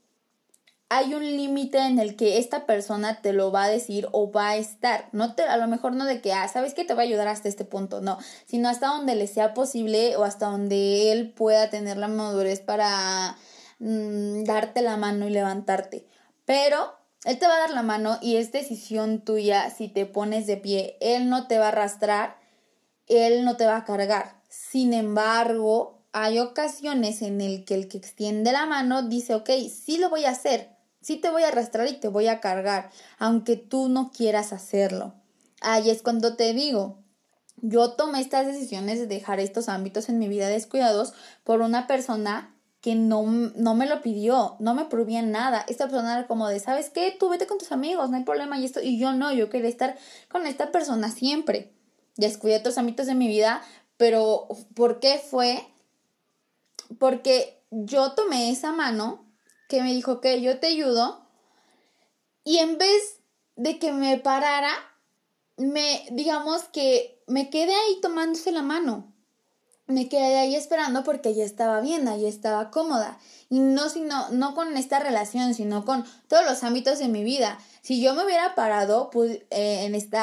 hay 0.96 1.14
un 1.14 1.24
límite 1.24 1.80
en 1.80 2.00
el 2.00 2.16
que 2.16 2.38
esta 2.38 2.66
persona 2.66 3.22
te 3.22 3.34
lo 3.34 3.52
va 3.52 3.66
a 3.66 3.70
decir 3.70 4.08
o 4.14 4.32
va 4.32 4.52
a 4.52 4.56
estar. 4.56 5.10
No 5.12 5.36
te, 5.36 5.44
a 5.44 5.58
lo 5.58 5.68
mejor 5.68 5.94
no 5.94 6.06
de 6.06 6.22
que, 6.22 6.32
ah, 6.32 6.48
sabes 6.48 6.74
que 6.74 6.86
te 6.86 6.94
va 6.94 7.02
a 7.02 7.06
ayudar 7.06 7.28
hasta 7.28 7.50
este 7.50 7.66
punto, 7.66 8.00
no, 8.00 8.18
sino 8.46 8.70
hasta 8.70 8.88
donde 8.88 9.16
le 9.16 9.28
sea 9.28 9.54
posible 9.54 10.16
o 10.16 10.24
hasta 10.24 10.46
donde 10.46 11.12
él 11.12 11.34
pueda 11.34 11.70
tener 11.70 11.98
la 11.98 12.08
madurez 12.08 12.62
para 12.62 13.36
mm, 13.80 14.46
darte 14.46 14.82
la 14.82 14.96
mano 14.96 15.28
y 15.28 15.32
levantarte. 15.32 16.06
Pero 16.46 16.94
él 17.26 17.40
te 17.40 17.48
va 17.48 17.56
a 17.56 17.60
dar 17.60 17.72
la 17.72 17.84
mano 17.84 18.18
y 18.22 18.38
es 18.38 18.54
decisión 18.54 19.20
tuya 19.20 19.70
si 19.72 19.90
te 19.90 20.06
pones 20.06 20.48
de 20.48 20.56
pie. 20.56 20.96
Él 21.02 21.28
no 21.28 21.48
te 21.48 21.60
va 21.60 21.66
a 21.66 21.70
arrastrar, 21.70 22.38
él 23.08 23.44
no 23.44 23.58
te 23.58 23.66
va 23.66 23.76
a 23.76 23.86
cargar. 23.86 24.42
Sin 24.48 24.94
embargo, 24.94 26.06
hay 26.14 26.40
ocasiones 26.40 27.22
en 27.22 27.42
el 27.42 27.66
que 27.66 27.74
el 27.74 27.90
que 27.90 27.98
extiende 27.98 28.54
la 28.54 28.66
mano 28.66 29.04
dice, 29.04 29.36
ok, 29.36 29.50
sí 29.70 29.98
lo 29.98 30.10
voy 30.10 30.24
a 30.24 30.30
hacer, 30.30 30.75
Sí 31.06 31.18
te 31.18 31.30
voy 31.30 31.44
a 31.44 31.50
arrastrar 31.50 31.88
y 31.88 32.00
te 32.00 32.08
voy 32.08 32.26
a 32.30 32.40
cargar, 32.40 32.90
aunque 33.20 33.58
tú 33.58 33.90
no 33.90 34.10
quieras 34.10 34.52
hacerlo. 34.52 35.14
Ahí 35.62 35.92
es 35.92 36.02
cuando 36.02 36.36
te 36.36 36.52
digo, 36.56 36.98
yo 37.58 37.92
tomé 37.92 38.22
estas 38.22 38.48
decisiones 38.48 38.98
de 38.98 39.06
dejar 39.06 39.40
estos 39.40 39.70
ámbitos 39.70 40.10
en 40.10 40.18
mi 40.18 40.28
vida 40.28 40.48
descuidados 40.48 41.14
por 41.44 41.62
una 41.62 41.86
persona 41.86 42.58
que 42.82 42.96
no, 42.96 43.22
no 43.22 43.76
me 43.76 43.86
lo 43.86 44.02
pidió, 44.02 44.56
no 44.58 44.74
me 44.74 44.86
prohibía 44.86 45.22
nada. 45.22 45.64
Esta 45.68 45.86
persona 45.86 46.18
era 46.18 46.26
como 46.26 46.48
de, 46.48 46.60
¿sabes 46.60 46.90
qué? 46.90 47.16
Tú 47.20 47.30
vete 47.30 47.46
con 47.46 47.60
tus 47.60 47.72
amigos, 47.72 48.10
no 48.10 48.18
hay 48.18 48.24
problema. 48.24 48.58
Y, 48.58 48.66
esto, 48.66 48.82
y 48.82 48.98
yo 48.98 49.14
no, 49.14 49.32
yo 49.32 49.48
quería 49.52 49.70
estar 49.70 49.96
con 50.28 50.48
esta 50.48 50.72
persona 50.72 51.12
siempre. 51.12 51.72
Descuidé 52.16 52.58
otros 52.58 52.80
ámbitos 52.80 53.06
de 53.06 53.14
mi 53.14 53.28
vida, 53.28 53.62
pero 53.98 54.48
¿por 54.74 55.00
qué 55.00 55.20
fue? 55.20 55.68
Porque 56.98 57.62
yo 57.70 58.14
tomé 58.14 58.50
esa 58.50 58.72
mano 58.72 59.25
que 59.68 59.82
me 59.82 59.94
dijo 59.94 60.22
que 60.22 60.42
yo 60.42 60.60
te 60.60 60.68
ayudo 60.68 61.26
y 62.44 62.60
en 62.60 62.78
vez 62.78 63.20
de 63.56 63.80
que 63.80 63.92
me 63.92 64.18
parara, 64.18 64.72
me, 65.58 66.06
digamos 66.12 66.64
que 66.66 67.24
me 67.28 67.50
quedé 67.50 67.74
ahí 67.74 68.00
tomándose 68.02 68.52
la 68.52 68.62
mano. 68.62 69.12
Me 69.88 70.10
quedé 70.10 70.38
ahí 70.38 70.56
esperando 70.56 71.04
porque 71.04 71.36
ya 71.36 71.44
estaba 71.44 71.80
bien, 71.80 72.08
ahí 72.08 72.26
estaba 72.26 72.72
cómoda. 72.72 73.20
Y 73.50 73.60
no, 73.60 73.90
sino, 73.90 74.30
no 74.30 74.56
con 74.56 74.78
esta 74.78 75.00
relación, 75.00 75.54
sino 75.54 75.86
con 75.86 76.06
todos 76.28 76.46
los 76.46 76.64
ámbitos 76.64 77.00
de 77.00 77.08
mi 77.08 77.24
vida. 77.24 77.60
Si 77.82 78.02
yo 78.02 78.16
me 78.16 78.26
hubiera 78.26 78.56
parado 78.56 79.10
pues, 79.12 79.44
en 79.52 79.94
este 79.94 80.18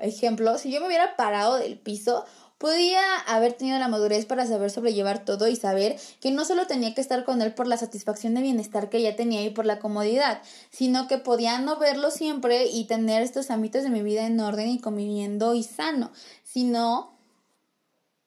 ejemplo, 0.00 0.58
si 0.58 0.70
yo 0.70 0.80
me 0.80 0.86
hubiera 0.86 1.16
parado 1.16 1.56
del 1.56 1.78
piso, 1.78 2.24
podía 2.58 3.16
haber 3.26 3.54
tenido 3.54 3.78
la 3.78 3.88
madurez 3.88 4.26
para 4.26 4.46
saber 4.46 4.70
sobrellevar 4.70 5.24
todo 5.24 5.48
y 5.48 5.56
saber 5.56 5.96
que 6.20 6.30
no 6.30 6.44
solo 6.44 6.66
tenía 6.66 6.94
que 6.94 7.00
estar 7.00 7.24
con 7.24 7.42
él 7.42 7.54
por 7.54 7.66
la 7.66 7.76
satisfacción 7.76 8.34
de 8.34 8.42
bienestar 8.42 8.88
que 8.88 9.02
ya 9.02 9.16
tenía 9.16 9.42
y 9.42 9.50
por 9.50 9.66
la 9.66 9.78
comodidad, 9.78 10.40
sino 10.70 11.08
que 11.08 11.18
podía 11.18 11.58
no 11.58 11.78
verlo 11.78 12.10
siempre 12.10 12.66
y 12.66 12.86
tener 12.86 13.22
estos 13.22 13.50
ámbitos 13.50 13.82
de 13.82 13.90
mi 13.90 14.02
vida 14.02 14.26
en 14.26 14.40
orden 14.40 14.68
y 14.68 14.80
conviviendo 14.80 15.54
y 15.54 15.62
sano, 15.62 16.12
sino, 16.42 17.18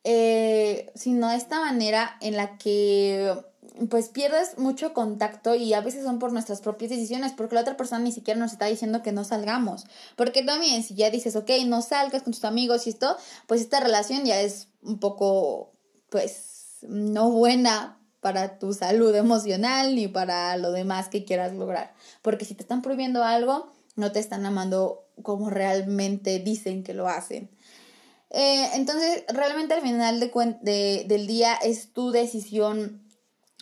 eh, 0.04 0.92
sino 0.96 1.32
esta 1.32 1.62
manera 1.62 2.18
en 2.22 2.36
la 2.36 2.58
que 2.58 3.34
pues 3.90 4.10
pierdes 4.10 4.58
mucho 4.58 4.94
contacto 4.94 5.56
y 5.56 5.74
a 5.74 5.82
veces 5.82 6.04
son 6.04 6.20
por 6.20 6.32
nuestras 6.32 6.62
propias 6.62 6.90
decisiones, 6.90 7.34
porque 7.34 7.56
la 7.56 7.62
otra 7.62 7.78
persona 7.78 8.04
ni 8.04 8.12
siquiera 8.12 8.40
nos 8.40 8.52
está 8.52 8.66
diciendo 8.66 9.02
que 9.04 9.12
no 9.12 9.24
salgamos. 9.24 9.86
Porque 10.16 10.44
también 10.44 10.84
si 10.84 10.96
ya 10.96 11.10
dices, 11.10 11.36
ok, 11.36 11.50
no 11.66 11.82
salgas 11.82 12.24
con 12.24 12.34
tus 12.34 12.46
amigos 12.46 12.88
y 12.88 12.92
esto, 12.92 13.18
pues 13.48 13.62
esta 13.62 13.80
relación 13.80 14.26
ya 14.26 14.42
es 14.42 14.68
un 14.82 15.00
poco, 15.00 15.74
pues, 16.10 16.78
no 16.82 17.32
buena 17.32 18.00
para 18.22 18.60
tu 18.60 18.74
salud 18.74 19.16
emocional 19.16 19.96
ni 19.96 20.08
para 20.08 20.58
lo 20.58 20.72
demás 20.72 21.08
que 21.08 21.26
quieras 21.26 21.54
lograr. 21.54 21.94
Porque 22.22 22.46
si 22.46 22.56
te 22.56 22.64
están 22.64 22.82
prohibiendo 22.82 23.24
algo, 23.24 23.72
no 23.96 24.12
te 24.12 24.20
están 24.20 24.46
amando 24.46 25.06
como 25.24 25.50
realmente 25.50 26.40
dicen 26.40 26.84
que 26.84 26.94
lo 26.94 27.08
hacen. 27.08 27.50
Eh, 28.30 28.70
entonces, 28.74 29.24
realmente 29.30 29.74
al 29.74 29.82
final 29.82 30.20
de, 30.20 31.06
del 31.08 31.28
día 31.28 31.56
es 31.56 31.94
tu 31.94 32.12
decisión 32.12 33.07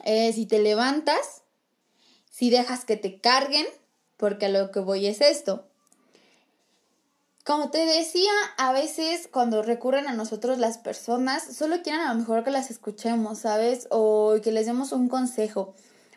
eh, 0.03 0.33
si 0.33 0.45
te 0.45 0.59
levantas, 0.59 1.43
si 2.29 2.49
dejas 2.49 2.85
que 2.85 2.97
te 2.97 3.19
carguen, 3.19 3.65
porque 4.17 4.47
a 4.47 4.49
lo 4.49 4.71
que 4.71 4.79
voy 4.79 5.07
es 5.07 5.21
esto. 5.21 5.67
Como 7.45 7.69
te 7.69 7.85
decía, 7.85 8.31
a 8.57 8.73
veces 8.73 9.29
cuando 9.31 9.61
recurren 9.61 10.07
a 10.07 10.13
nosotros 10.13 10.57
las 10.57 10.79
personas, 10.79 11.43
solo 11.43 11.83
quieren 11.83 12.01
a 12.01 12.11
lo 12.11 12.19
mejor 12.19 12.43
que 12.43 12.49
las 12.49 12.71
escuchemos, 12.71 13.39
¿sabes? 13.39 13.87
O 13.91 14.35
que 14.43 14.51
les 14.51 14.65
demos 14.65 14.91
un 14.91 15.09
consejo. 15.09 15.75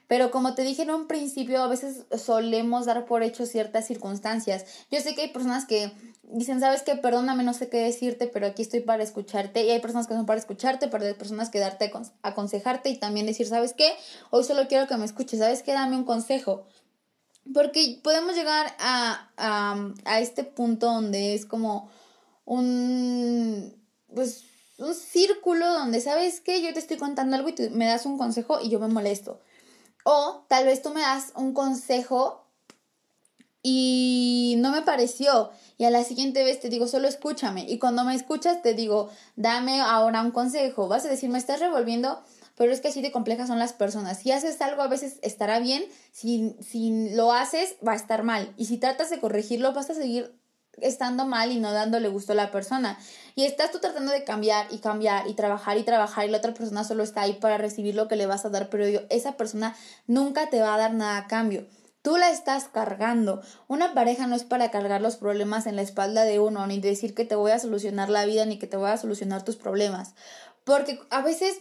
Pero 0.09 0.31
como 0.31 0.55
te 0.55 0.62
dije 0.62 0.83
en 0.83 0.90
un 0.90 1.07
principio, 1.07 1.62
a 1.62 1.68
veces 1.68 2.07
solemos 2.16 2.87
dar 2.87 3.05
por 3.05 3.23
hecho 3.23 3.44
ciertas 3.44 3.87
circunstancias. 3.87 4.64
Yo 4.90 5.01
sé 5.01 5.14
que 5.14 5.21
hay 5.21 5.29
personas 5.29 5.66
que 5.66 5.92
dicen, 6.23 6.61
sabes 6.61 6.83
qué, 6.83 6.97
perdóname, 6.97 7.44
no 7.44 7.53
sé 7.53 7.68
qué 7.68 7.77
decirte, 7.79 8.27
pero 8.27 8.47
aquí 8.47 8.62
estoy 8.62 8.81
para 8.81 9.03
escucharte. 9.03 9.64
Y 9.64 9.71
hay 9.71 9.81
personas 9.81 10.07
que 10.07 10.14
son 10.14 10.25
para 10.25 10.40
escucharte, 10.40 10.88
pero 10.88 11.05
hay 11.05 11.12
personas 11.12 11.51
que 11.51 11.59
darte, 11.59 11.92
aconsejarte 12.23 12.88
y 12.88 12.97
también 12.97 13.27
decir, 13.27 13.47
sabes 13.47 13.75
qué, 13.75 13.92
hoy 14.31 14.44
solo 14.44 14.66
quiero 14.66 14.87
que 14.87 14.97
me 14.97 15.05
escuches, 15.05 15.40
sabes 15.40 15.62
qué, 15.62 15.73
dame 15.73 15.97
un 15.97 16.05
consejo. 16.05 16.64
Porque 17.53 18.01
podemos 18.03 18.35
llegar 18.35 18.75
a, 18.79 19.31
a, 19.37 19.92
a 20.07 20.21
este 20.21 20.42
punto 20.42 20.87
donde 20.87 21.35
es 21.35 21.44
como 21.44 21.90
un, 22.47 23.75
pues, 24.14 24.44
un 24.79 24.94
círculo 24.94 25.66
donde, 25.75 26.01
¿sabes 26.01 26.40
qué? 26.40 26.62
Yo 26.62 26.73
te 26.73 26.79
estoy 26.79 26.97
contando 26.97 27.37
algo 27.37 27.51
y 27.51 27.55
tú 27.55 27.64
me 27.73 27.87
das 27.87 28.07
un 28.07 28.16
consejo 28.16 28.59
y 28.62 28.71
yo 28.71 28.81
me 28.81 28.88
molesto. 28.88 29.40
O 30.11 30.47
tal 30.49 30.64
vez 30.64 30.81
tú 30.81 30.88
me 30.88 31.03
das 31.03 31.33
un 31.35 31.53
consejo 31.53 32.47
y 33.62 34.55
no 34.57 34.73
me 34.73 34.81
pareció. 34.81 35.51
Y 35.77 35.85
a 35.85 35.90
la 35.90 36.03
siguiente 36.03 36.44
vez 36.44 36.61
te 36.61 36.71
digo, 36.71 36.88
solo 36.88 37.09
escúchame. 37.09 37.66
Y 37.68 37.79
cuando 37.79 38.05
me 38.05 38.14
escuchas 38.14 38.62
te 38.62 38.73
digo, 38.73 39.11
dame 39.37 39.83
ahora 39.83 40.23
un 40.23 40.31
consejo. 40.31 40.88
Vas 40.88 41.05
a 41.05 41.11
decir, 41.11 41.29
me 41.29 41.37
estás 41.37 41.61
revolviendo, 41.61 42.23
pero 42.57 42.73
es 42.73 42.81
que 42.81 42.88
así 42.88 43.03
de 43.03 43.12
complejas 43.12 43.49
son 43.49 43.59
las 43.59 43.75
personas. 43.75 44.21
Si 44.21 44.33
haces 44.33 44.62
algo 44.62 44.81
a 44.81 44.88
veces 44.88 45.18
estará 45.21 45.59
bien, 45.59 45.85
si, 46.11 46.57
si 46.66 47.11
lo 47.11 47.35
haces 47.35 47.77
va 47.87 47.92
a 47.92 47.97
estar 47.97 48.23
mal. 48.23 48.55
Y 48.57 48.64
si 48.64 48.79
tratas 48.79 49.11
de 49.11 49.21
corregirlo 49.21 49.75
vas 49.75 49.90
a 49.90 49.94
seguir 49.94 50.35
estando 50.83 51.27
mal 51.27 51.53
y 51.53 51.61
no 51.61 51.73
dándole 51.73 52.09
gusto 52.09 52.33
a 52.33 52.35
la 52.35 52.51
persona. 52.51 52.99
Y 53.35 53.45
estás 53.45 53.71
tú 53.71 53.79
tratando 53.79 54.12
de 54.12 54.25
cambiar 54.25 54.67
y 54.71 54.79
cambiar 54.79 55.29
y 55.29 55.35
trabajar 55.35 55.79
y 55.79 55.83
trabajar 55.83 56.27
y 56.27 56.31
la 56.31 56.38
otra 56.38 56.55
persona 56.55 56.85
solo 56.85 57.03
está 57.03 57.23
ahí 57.23 57.35
para 57.35 57.59
recibir 57.59 57.95
lo 57.95 58.09
que 58.09 58.17
le 58.17 58.27
vas 58.27 58.45
a 58.45 58.49
dar, 58.49 58.69
pero 58.69 58.85
esa 59.11 59.37
persona 59.37 59.77
nunca 60.07 60.51
te 60.51 60.61
va 60.61 60.75
a 60.75 60.79
dar 60.79 60.95
nada 60.95 61.19
a 61.19 61.27
cambio. 61.27 61.67
Tú 62.03 62.17
la 62.17 62.31
estás 62.31 62.64
cargando. 62.64 63.43
Una 63.67 63.93
pareja 63.93 64.27
no 64.27 64.37
es 64.37 64.45
para 64.45 64.71
cargar 64.71 65.01
los 65.01 65.17
problemas 65.17 65.67
en 65.67 65.77
la 65.77 65.83
espalda 65.83 66.25
de 66.25 66.38
uno, 66.38 66.67
ni 66.67 66.81
decir 66.81 67.14
que 67.14 67.25
te 67.25 67.35
voy 67.35 67.51
a 67.51 67.59
solucionar 67.59 68.09
la 68.09 68.25
vida, 68.25 68.47
ni 68.47 68.59
que 68.59 68.67
te 68.67 68.77
voy 68.77 68.91
a 68.91 68.97
solucionar 68.97 69.45
tus 69.45 69.57
problemas. 69.57 70.14
Porque 70.64 71.01
a 71.11 71.23
veces 71.23 71.61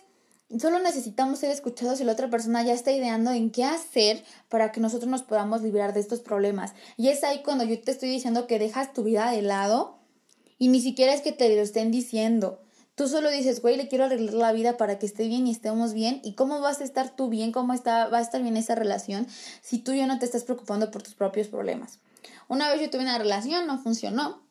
Solo 0.60 0.80
necesitamos 0.80 1.40
ser 1.40 1.52
escuchados 1.52 2.00
y 2.00 2.06
la 2.06 2.14
otra 2.14 2.30
persona 2.30 2.64
ya 2.64 2.74
está 2.74 2.92
ideando 2.94 3.32
en 3.32 3.52
qué 3.52 3.66
hacer 3.66 4.24
para 4.48 4.72
que 4.72 4.80
nosotros 4.80 5.10
nos 5.10 5.24
podamos 5.24 5.62
liberar 5.62 5.94
de 5.94 6.00
estos 6.00 6.22
problemas. 6.22 6.74
Y 6.96 7.10
es 7.10 7.26
ahí 7.26 7.44
cuando 7.44 7.66
yo 7.66 7.80
te 7.82 7.92
estoy 7.92 8.10
diciendo 8.10 8.48
que 8.48 8.58
dejas 8.58 8.94
tu 8.94 9.04
vida 9.04 9.30
de 9.30 9.42
lado 9.42 10.00
y 10.58 10.70
ni 10.70 10.80
siquiera 10.80 11.14
es 11.14 11.22
que 11.22 11.34
te 11.34 11.54
lo 11.54 11.62
estén 11.62 11.92
diciendo. 11.92 12.62
Tú 12.96 13.10
solo 13.10 13.30
dices, 13.30 13.62
güey, 13.62 13.76
le 13.76 13.90
quiero 13.90 14.06
arreglar 14.06 14.34
la 14.34 14.54
vida 14.54 14.78
para 14.78 14.98
que 14.98 15.06
esté 15.06 15.28
bien 15.28 15.46
y 15.48 15.52
estemos 15.52 15.94
bien. 15.94 16.22
¿Y 16.24 16.34
cómo 16.34 16.62
vas 16.62 16.80
a 16.80 16.86
estar 16.86 17.16
tú 17.16 17.28
bien? 17.28 17.52
¿Cómo 17.52 17.74
está, 17.74 18.08
va 18.08 18.20
a 18.20 18.22
estar 18.22 18.42
bien 18.42 18.56
esa 18.56 18.74
relación 18.74 19.28
si 19.62 19.80
tú 19.80 19.94
ya 19.94 20.08
no 20.08 20.18
te 20.18 20.26
estás 20.26 20.46
preocupando 20.46 20.92
por 20.92 21.04
tus 21.04 21.14
propios 21.14 21.48
problemas? 21.48 22.00
Una 22.48 22.72
vez 22.72 22.82
yo 22.82 22.90
tuve 22.90 23.02
una 23.02 23.18
relación, 23.18 23.68
no 23.68 23.78
funcionó. 23.80 24.42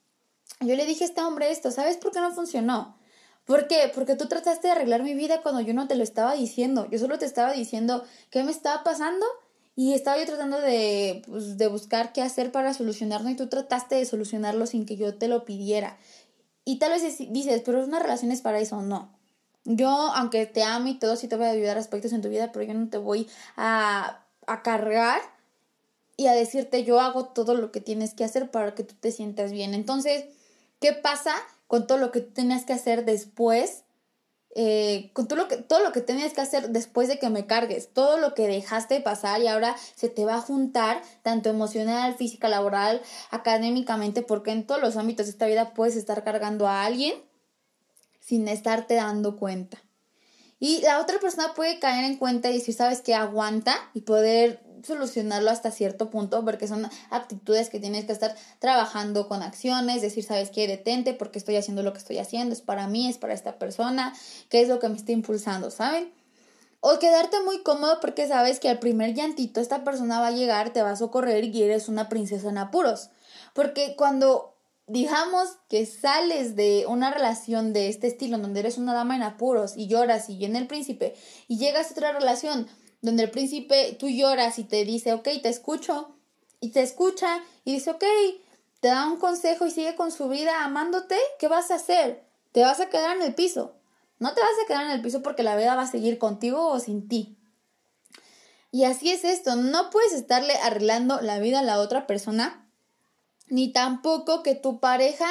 Yo 0.61 0.77
le 0.77 0.85
dije 0.85 1.05
a 1.05 1.07
este 1.09 1.23
hombre 1.23 1.51
esto, 1.51 1.71
¿sabes 1.71 1.97
por 1.97 2.13
qué 2.13 2.21
no 2.21 2.33
funcionó? 2.33 2.96
¿Por 3.47 3.69
qué? 3.69 3.91
Porque 3.95 4.17
tú 4.17 4.27
trataste 4.27 4.67
de 4.67 4.73
arreglar 4.73 5.03
mi 5.05 5.15
vida 5.15 5.41
cuando 5.41 5.61
yo 5.61 5.73
no 5.73 5.87
te 5.87 5.95
lo 5.95 6.03
estaba 6.03 6.35
diciendo. 6.35 6.89
Yo 6.91 6.99
solo 6.99 7.19
te 7.19 7.27
estaba 7.27 7.53
diciendo 7.53 8.05
qué 8.31 8.43
me 8.43 8.51
estaba 8.51 8.83
pasando 8.83 9.25
y 9.77 9.95
estaba 9.95 10.19
yo 10.19 10.27
tratando 10.27 10.61
de, 10.61 11.23
pues, 11.27 11.57
de 11.57 11.69
buscar 11.69 12.13
qué 12.13 12.23
hacer 12.23 12.51
para 12.51 12.75
solucionarlo 12.75 13.31
y 13.31 13.37
tú 13.37 13.47
trataste 13.47 13.95
de 13.95 14.05
solucionarlo 14.05 14.67
sin 14.67 14.85
que 14.85 14.97
yo 14.97 15.15
te 15.15 15.29
lo 15.29 15.45
pidiera. 15.45 15.97
Y 16.65 16.81
tal 16.81 16.91
vez 16.91 17.19
dices, 17.31 17.63
pero 17.65 17.85
una 17.85 18.01
relación 18.01 18.33
es 18.33 18.41
para 18.41 18.59
eso. 18.59 18.83
No. 18.83 19.17
Yo, 19.65 19.89
aunque 19.89 20.47
te 20.47 20.65
amo 20.65 20.89
y 20.89 20.99
todo, 20.99 21.15
sí 21.15 21.29
te 21.29 21.37
voy 21.37 21.47
a 21.47 21.51
ayudar 21.51 21.79
aspectos 21.79 22.13
en 22.13 22.23
tu 22.23 22.29
vida, 22.29 22.51
pero 22.53 22.65
yo 22.65 22.75
no 22.75 22.89
te 22.89 22.99
voy 22.99 23.29
a, 23.57 24.25
a 24.49 24.63
cargar 24.63 25.21
y 26.17 26.27
a 26.27 26.33
decirte 26.33 26.83
yo 26.83 26.99
hago 26.99 27.27
todo 27.27 27.55
lo 27.55 27.71
que 27.71 27.81
tienes 27.81 28.15
que 28.15 28.25
hacer 28.25 28.51
para 28.51 28.75
que 28.75 28.83
tú 28.83 28.95
te 28.99 29.13
sientas 29.13 29.53
bien. 29.53 29.75
Entonces, 29.75 30.25
¿qué 30.81 30.93
pasa? 30.95 31.35
Con 31.67 31.87
todo 31.87 31.99
lo 31.99 32.13
que 32.13 32.21
tenías 32.21 32.65
que 32.65 32.73
hacer 32.73 33.05
después, 33.05 33.85
eh, 34.55 35.11
con 35.13 35.29
todo 35.29 35.39
lo, 35.39 35.49
que, 35.49 35.59
todo 35.59 35.81
lo 35.81 35.93
que 35.93 36.01
tenías 36.01 36.33
que 36.33 36.41
hacer 36.41 36.71
después 36.71 37.09
de 37.09 37.19
que 37.19 37.29
me 37.29 37.47
cargues, 37.47 37.93
todo 37.93 38.19
lo 38.19 38.35
que 38.35 38.47
dejaste 38.47 39.01
pasar 39.01 39.43
y 39.43 39.49
ahora 39.49 39.77
se 39.95 40.09
te 40.09 40.25
va 40.25 40.37
a 40.37 40.41
juntar, 40.41 41.03
tanto 41.23 41.51
emocional, 41.51 42.15
física, 42.15 42.49
laboral, 42.49 43.03
académicamente, 43.31 44.23
porque 44.23 44.53
en 44.53 44.67
todos 44.67 44.81
los 44.81 44.97
ámbitos 44.97 45.27
de 45.27 45.33
esta 45.33 45.47
vida 45.47 45.75
puedes 45.75 45.97
estar 45.97 46.25
cargando 46.25 46.69
a 46.69 46.85
alguien 46.85 47.15
sin 48.21 48.49
estarte 48.49 48.95
dando 48.95 49.37
cuenta. 49.37 49.79
Y 50.59 50.81
la 50.81 51.01
otra 51.01 51.19
persona 51.21 51.53
puede 51.55 51.79
caer 51.79 52.05
en 52.05 52.17
cuenta 52.17 52.51
y 52.51 52.55
decir, 52.55 52.75
sabes 52.75 53.03
que 53.03 53.15
aguanta 53.15 53.77
y 53.93 54.01
poder 54.01 54.66
solucionarlo 54.87 55.51
hasta 55.51 55.70
cierto 55.70 56.11
punto 56.11 56.44
porque 56.44 56.68
son 56.68 56.88
actitudes 57.11 57.68
que 57.70 57.81
tienes 57.81 58.05
que 58.05 58.12
estar 58.12 58.35
trabajando 58.59 59.29
con 59.29 59.42
acciones, 59.42 60.03
decir, 60.03 60.25
sabes 60.25 60.51
qué, 60.51 60.66
detente 60.66 61.14
porque 61.14 61.38
estoy 61.38 61.57
haciendo 61.57 61.83
lo 61.83 61.92
que 61.92 61.99
estoy 61.99 62.18
haciendo, 62.18 62.55
es 62.55 62.61
para 62.61 62.87
mí, 62.87 63.09
es 63.09 63.18
para 63.18 63.35
esta 63.35 63.59
persona, 63.59 64.14
qué 64.49 64.62
es 64.62 64.68
lo 64.68 64.79
que 64.79 64.88
me 64.88 64.96
está 64.96 65.12
impulsando, 65.12 65.70
¿saben? 65.70 66.12
O 66.81 66.99
quedarte 66.99 67.42
muy 67.42 67.62
cómodo 67.62 67.99
porque 68.01 68.29
sabes 68.29 68.61
que 68.61 68.68
al 68.68 68.79
primer 68.79 69.14
llantito 69.14 69.61
esta 69.61 69.83
persona 69.83 70.20
va 70.20 70.29
a 70.29 70.33
llegar, 70.33 70.72
te 70.72 70.83
va 70.83 70.90
a 70.90 70.96
socorrer 70.96 71.44
y 71.44 71.62
eres 71.62 71.88
una 71.88 72.09
princesa 72.09 72.49
en 72.49 72.59
apuros. 72.59 73.11
Porque 73.55 73.96
cuando 73.96 74.57
digamos 74.87 75.59
que 75.68 75.85
sales 75.85 76.55
de 76.55 76.85
una 76.87 77.11
relación 77.11 77.72
de 77.72 77.88
este 77.88 78.07
estilo, 78.07 78.38
donde 78.38 78.61
eres 78.61 78.79
una 78.79 78.94
dama 78.94 79.16
en 79.16 79.22
apuros 79.22 79.77
y 79.77 79.88
lloras 79.88 80.31
y 80.31 80.37
viene 80.37 80.59
el 80.59 80.68
príncipe, 80.68 81.14
y 81.49 81.59
llegas 81.59 81.88
a 81.88 81.92
otra 81.92 82.12
relación 82.12 82.68
donde 83.03 83.25
el 83.25 83.31
príncipe, 83.31 83.97
tú 83.99 84.09
lloras 84.09 84.59
y 84.59 84.65
te 84.65 84.85
dice, 84.85 85.13
ok, 85.13 85.29
te 85.43 85.49
escucho, 85.49 86.17
y 86.61 86.71
te 86.71 86.83
escucha 86.83 87.43
y 87.65 87.75
dice, 87.75 87.91
ok, 87.91 88.05
te 88.81 88.89
da 88.89 89.07
un 89.07 89.19
consejo 89.19 89.67
y 89.67 89.71
sigue 89.71 89.95
con 89.95 90.11
su 90.11 90.29
vida 90.29 90.65
amándote, 90.65 91.17
¿qué 91.39 91.49
vas 91.49 91.71
a 91.71 91.77
hacer? 91.77 92.25
Te 92.53 92.63
vas 92.63 92.81
a 92.81 92.89
quedar 92.89 93.17
en 93.17 93.23
el 93.23 93.35
piso. 93.35 93.75
No 94.19 94.33
te 94.35 94.41
vas 94.41 94.51
a 94.63 94.67
quedar 94.67 94.85
en 94.85 94.93
el 94.93 95.03
piso 95.03 95.23
porque 95.23 95.43
la 95.43 95.57
vida 95.57 95.75
va 95.75 95.83
a 95.83 95.91
seguir 95.91 96.19
contigo 96.19 96.69
o 96.69 96.81
sin 96.81 97.09
ti. 97.09 97.37
Y 98.73 98.85
así 98.85 99.11
es 99.11 99.25
esto, 99.25 99.57
no 99.57 99.91
puedes 99.91 100.13
estarle 100.13 100.55
arreglando 100.57 101.21
la 101.21 101.39
vida 101.39 101.61
a 101.61 101.63
la 101.63 101.79
otra 101.79 102.07
persona, 102.07 102.67
ni 103.49 103.73
tampoco 103.73 104.43
que 104.43 104.55
tu 104.55 104.81
pareja, 104.81 105.27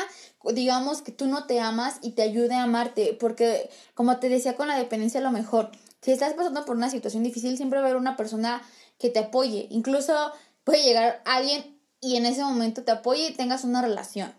digamos 0.53 1.01
que 1.01 1.11
tú 1.11 1.27
no 1.27 1.45
te 1.45 1.59
amas 1.59 1.97
y 2.01 2.11
te 2.11 2.21
ayude 2.21 2.55
a 2.55 2.63
amarte, 2.63 3.15
porque 3.19 3.69
como 3.93 4.19
te 4.19 4.29
decía 4.29 4.55
con 4.55 4.67
la 4.67 4.77
dependencia, 4.77 5.19
lo 5.21 5.31
mejor 5.31 5.71
si 6.05 6.11
estás 6.11 6.35
pasando 6.35 6.65
por 6.65 6.75
una 6.75 6.91
situación 6.91 7.23
difícil, 7.23 7.57
siempre 7.57 7.79
va 7.79 7.85
a 7.85 7.89
haber 7.89 7.99
una 7.99 8.15
persona 8.15 8.61
que 8.99 9.09
te 9.09 9.17
apoye. 9.17 9.65
Incluso 9.71 10.13
puede 10.63 10.83
llegar 10.83 11.23
alguien 11.25 11.79
y 11.99 12.15
en 12.17 12.27
ese 12.27 12.43
momento 12.43 12.83
te 12.83 12.91
apoye 12.91 13.29
y 13.29 13.33
tengas 13.33 13.63
una 13.63 13.81
relación. 13.81 14.31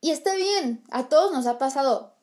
Y 0.00 0.10
está 0.10 0.34
bien, 0.34 0.82
a 0.90 1.08
todos 1.08 1.30
nos 1.30 1.46
ha 1.46 1.56
pasado, 1.56 2.16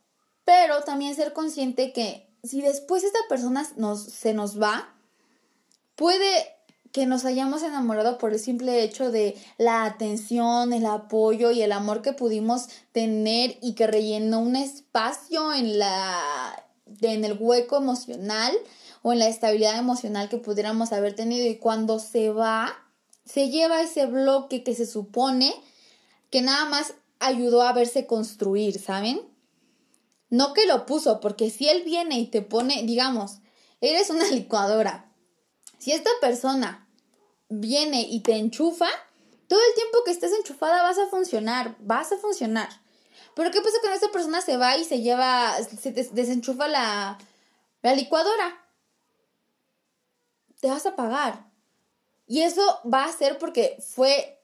pero 0.44 0.82
también 0.84 1.16
ser 1.16 1.32
consciente 1.32 1.94
que 1.94 2.30
si 2.44 2.62
después 2.62 3.06
esta 3.06 3.20
persona 3.30 3.66
nos, 3.78 4.04
se 4.04 4.34
nos 4.34 4.62
va, 4.62 4.94
puede, 5.96 6.50
que 6.92 7.06
nos 7.06 7.24
hayamos 7.24 7.64
enamorado 7.64 8.18
por 8.18 8.34
el 8.34 8.40
simple 8.40 8.84
hecho 8.84 9.10
de 9.10 9.42
la 9.58 9.86
atención, 9.86 10.74
el 10.74 10.86
apoyo 10.86 11.52
y 11.52 11.62
el 11.62 11.72
amor 11.72 12.02
que 12.02 12.12
pudimos 12.12 12.68
tener 12.92 13.58
y 13.62 13.74
que 13.76 13.88
rellenó 13.88 14.42
un 14.42 14.58
espacio 14.58 15.54
en 15.54 15.80
la 15.80 16.66
en 17.02 17.26
el 17.26 17.38
hueco 17.40 17.78
emocional 17.78 18.54
o 19.02 19.14
en 19.14 19.20
la 19.20 19.28
estabilidad 19.28 19.78
emocional 19.78 20.30
que 20.30 20.38
pudiéramos 20.38 20.92
haber 20.92 21.16
tenido 21.16 21.48
y 21.48 21.58
cuando 21.58 22.00
se 22.00 22.30
va 22.30 22.86
se 23.26 23.50
lleva 23.50 23.82
ese 23.82 24.08
bloque 24.08 24.64
que 24.64 24.74
se 24.74 24.88
supone 24.88 25.54
que 26.32 26.42
nada 26.42 26.66
más 26.66 26.96
ayudó 27.20 27.62
a 27.62 27.74
verse 27.74 28.08
construir, 28.08 28.80
¿saben? 28.80 29.22
No 30.30 30.54
que 30.54 30.66
lo 30.66 30.86
puso, 30.86 31.20
porque 31.20 31.50
si 31.50 31.70
él 31.70 31.84
viene 31.84 32.20
y 32.20 32.28
te 32.28 32.42
pone, 32.42 32.84
digamos, 32.84 33.40
eres 33.82 34.10
una 34.10 34.28
licuadora, 34.32 35.14
si 35.78 35.92
esta 35.92 36.10
persona 36.22 36.88
viene 37.50 38.02
y 38.02 38.22
te 38.22 38.36
enchufa, 38.36 38.90
todo 39.48 39.60
el 39.60 39.76
tiempo 39.76 40.00
que 40.06 40.12
estés 40.12 40.34
enchufada 40.34 40.84
vas 40.84 40.98
a 40.98 41.08
funcionar, 41.08 41.76
vas 41.80 42.12
a 42.12 42.18
funcionar. 42.18 42.70
Pero 43.40 43.52
¿qué 43.52 43.62
pasa 43.62 43.78
cuando 43.80 43.96
esta 43.96 44.12
persona 44.12 44.42
se 44.42 44.58
va 44.58 44.76
y 44.76 44.84
se 44.84 45.00
lleva, 45.00 45.56
se 45.64 45.94
desenchufa 45.94 46.68
la, 46.68 47.18
la 47.82 47.96
licuadora? 47.96 48.66
Te 50.60 50.68
vas 50.68 50.86
a 50.86 50.98
pagar. 50.98 51.50
Y 52.28 52.42
eso 52.42 52.82
va 52.84 53.06
a 53.06 53.14
ser 53.14 53.38
porque 53.38 53.78
fue 53.80 54.44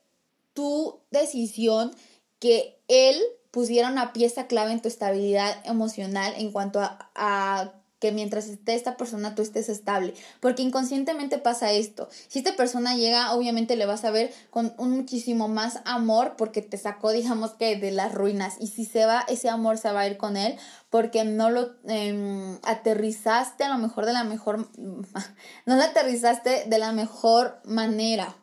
tu 0.54 1.02
decisión 1.10 1.94
que 2.38 2.80
él 2.88 3.22
pusiera 3.50 3.90
una 3.90 4.14
pieza 4.14 4.46
clave 4.46 4.72
en 4.72 4.80
tu 4.80 4.88
estabilidad 4.88 5.60
emocional 5.66 6.32
en 6.38 6.50
cuanto 6.50 6.80
a, 6.80 7.74
mientras 8.12 8.48
esté 8.48 8.74
esta 8.74 8.96
persona 8.96 9.34
tú 9.34 9.42
estés 9.42 9.68
estable. 9.68 10.14
Porque 10.40 10.62
inconscientemente 10.62 11.38
pasa 11.38 11.72
esto. 11.72 12.08
Si 12.28 12.40
esta 12.40 12.56
persona 12.56 12.96
llega, 12.96 13.32
obviamente 13.34 13.76
le 13.76 13.86
vas 13.86 14.04
a 14.04 14.10
ver 14.10 14.32
con 14.50 14.74
un 14.78 14.90
muchísimo 14.90 15.48
más 15.48 15.80
amor 15.84 16.34
porque 16.36 16.62
te 16.62 16.78
sacó, 16.78 17.12
digamos 17.12 17.52
que, 17.52 17.76
de 17.76 17.90
las 17.90 18.14
ruinas. 18.14 18.56
Y 18.60 18.68
si 18.68 18.84
se 18.84 19.06
va, 19.06 19.24
ese 19.28 19.48
amor 19.48 19.78
se 19.78 19.92
va 19.92 20.00
a 20.00 20.06
ir 20.08 20.16
con 20.16 20.36
él 20.36 20.56
porque 20.90 21.24
no 21.24 21.50
lo 21.50 21.74
em, 21.84 22.58
aterrizaste 22.62 23.64
a 23.64 23.68
lo 23.68 23.78
mejor 23.78 24.06
de 24.06 24.12
la 24.12 24.24
mejor, 24.24 24.68
no 25.66 25.76
lo 25.76 25.82
aterrizaste 25.82 26.64
de 26.66 26.78
la 26.78 26.92
mejor 26.92 27.60
manera 27.64 28.36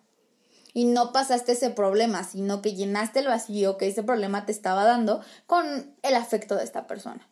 y 0.73 0.85
no 0.85 1.11
pasaste 1.11 1.53
ese 1.53 1.69
problema, 1.69 2.23
sino 2.23 2.61
que 2.61 2.73
llenaste 2.73 3.19
el 3.19 3.27
vacío 3.27 3.77
que 3.77 3.87
ese 3.87 4.03
problema 4.03 4.45
te 4.45 4.51
estaba 4.51 4.83
dando 4.83 5.21
con 5.45 5.95
el 6.01 6.15
afecto 6.15 6.55
de 6.55 6.63
esta 6.63 6.87
persona. 6.87 7.27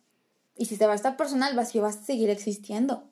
Y 0.57 0.65
si 0.65 0.75
se 0.75 0.87
va 0.87 0.93
esta 0.93 1.17
persona, 1.17 1.49
el 1.49 1.55
vacío 1.55 1.81
va 1.81 1.89
a 1.89 1.93
seguir 1.93 2.29
existiendo. 2.29 3.03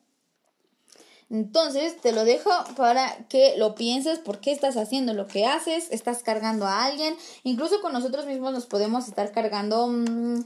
Entonces 1.30 1.96
te 2.00 2.10
lo 2.10 2.24
dejo 2.24 2.50
para 2.76 3.26
que 3.28 3.54
lo 3.56 3.76
pienses 3.76 4.18
por 4.18 4.40
qué 4.40 4.50
estás 4.50 4.76
haciendo 4.76 5.14
lo 5.14 5.28
que 5.28 5.46
haces, 5.46 5.86
estás 5.92 6.24
cargando 6.24 6.66
a 6.66 6.84
alguien, 6.84 7.16
incluso 7.44 7.80
con 7.80 7.92
nosotros 7.92 8.26
mismos 8.26 8.52
nos 8.52 8.66
podemos 8.66 9.06
estar 9.06 9.30
cargando 9.30 9.86
mm, 9.86 10.40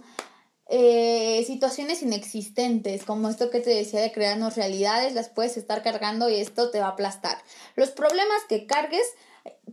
eh, 0.67 1.43
situaciones 1.47 2.03
inexistentes, 2.03 3.05
como 3.05 3.31
esto 3.31 3.49
que 3.49 3.61
te 3.61 3.71
decía 3.71 4.01
de 4.01 4.13
crearnos 4.13 4.57
realidades, 4.57 5.15
las 5.15 5.31
puedes 5.31 5.57
estar 5.57 5.83
cargando 5.83 6.29
y 6.29 6.37
esto 6.37 6.71
te 6.71 6.81
va 6.81 6.87
a 6.87 6.91
aplastar. 6.91 7.39
Los 7.77 7.91
problemas 7.91 8.43
que 8.47 8.67
cargues 8.67 9.07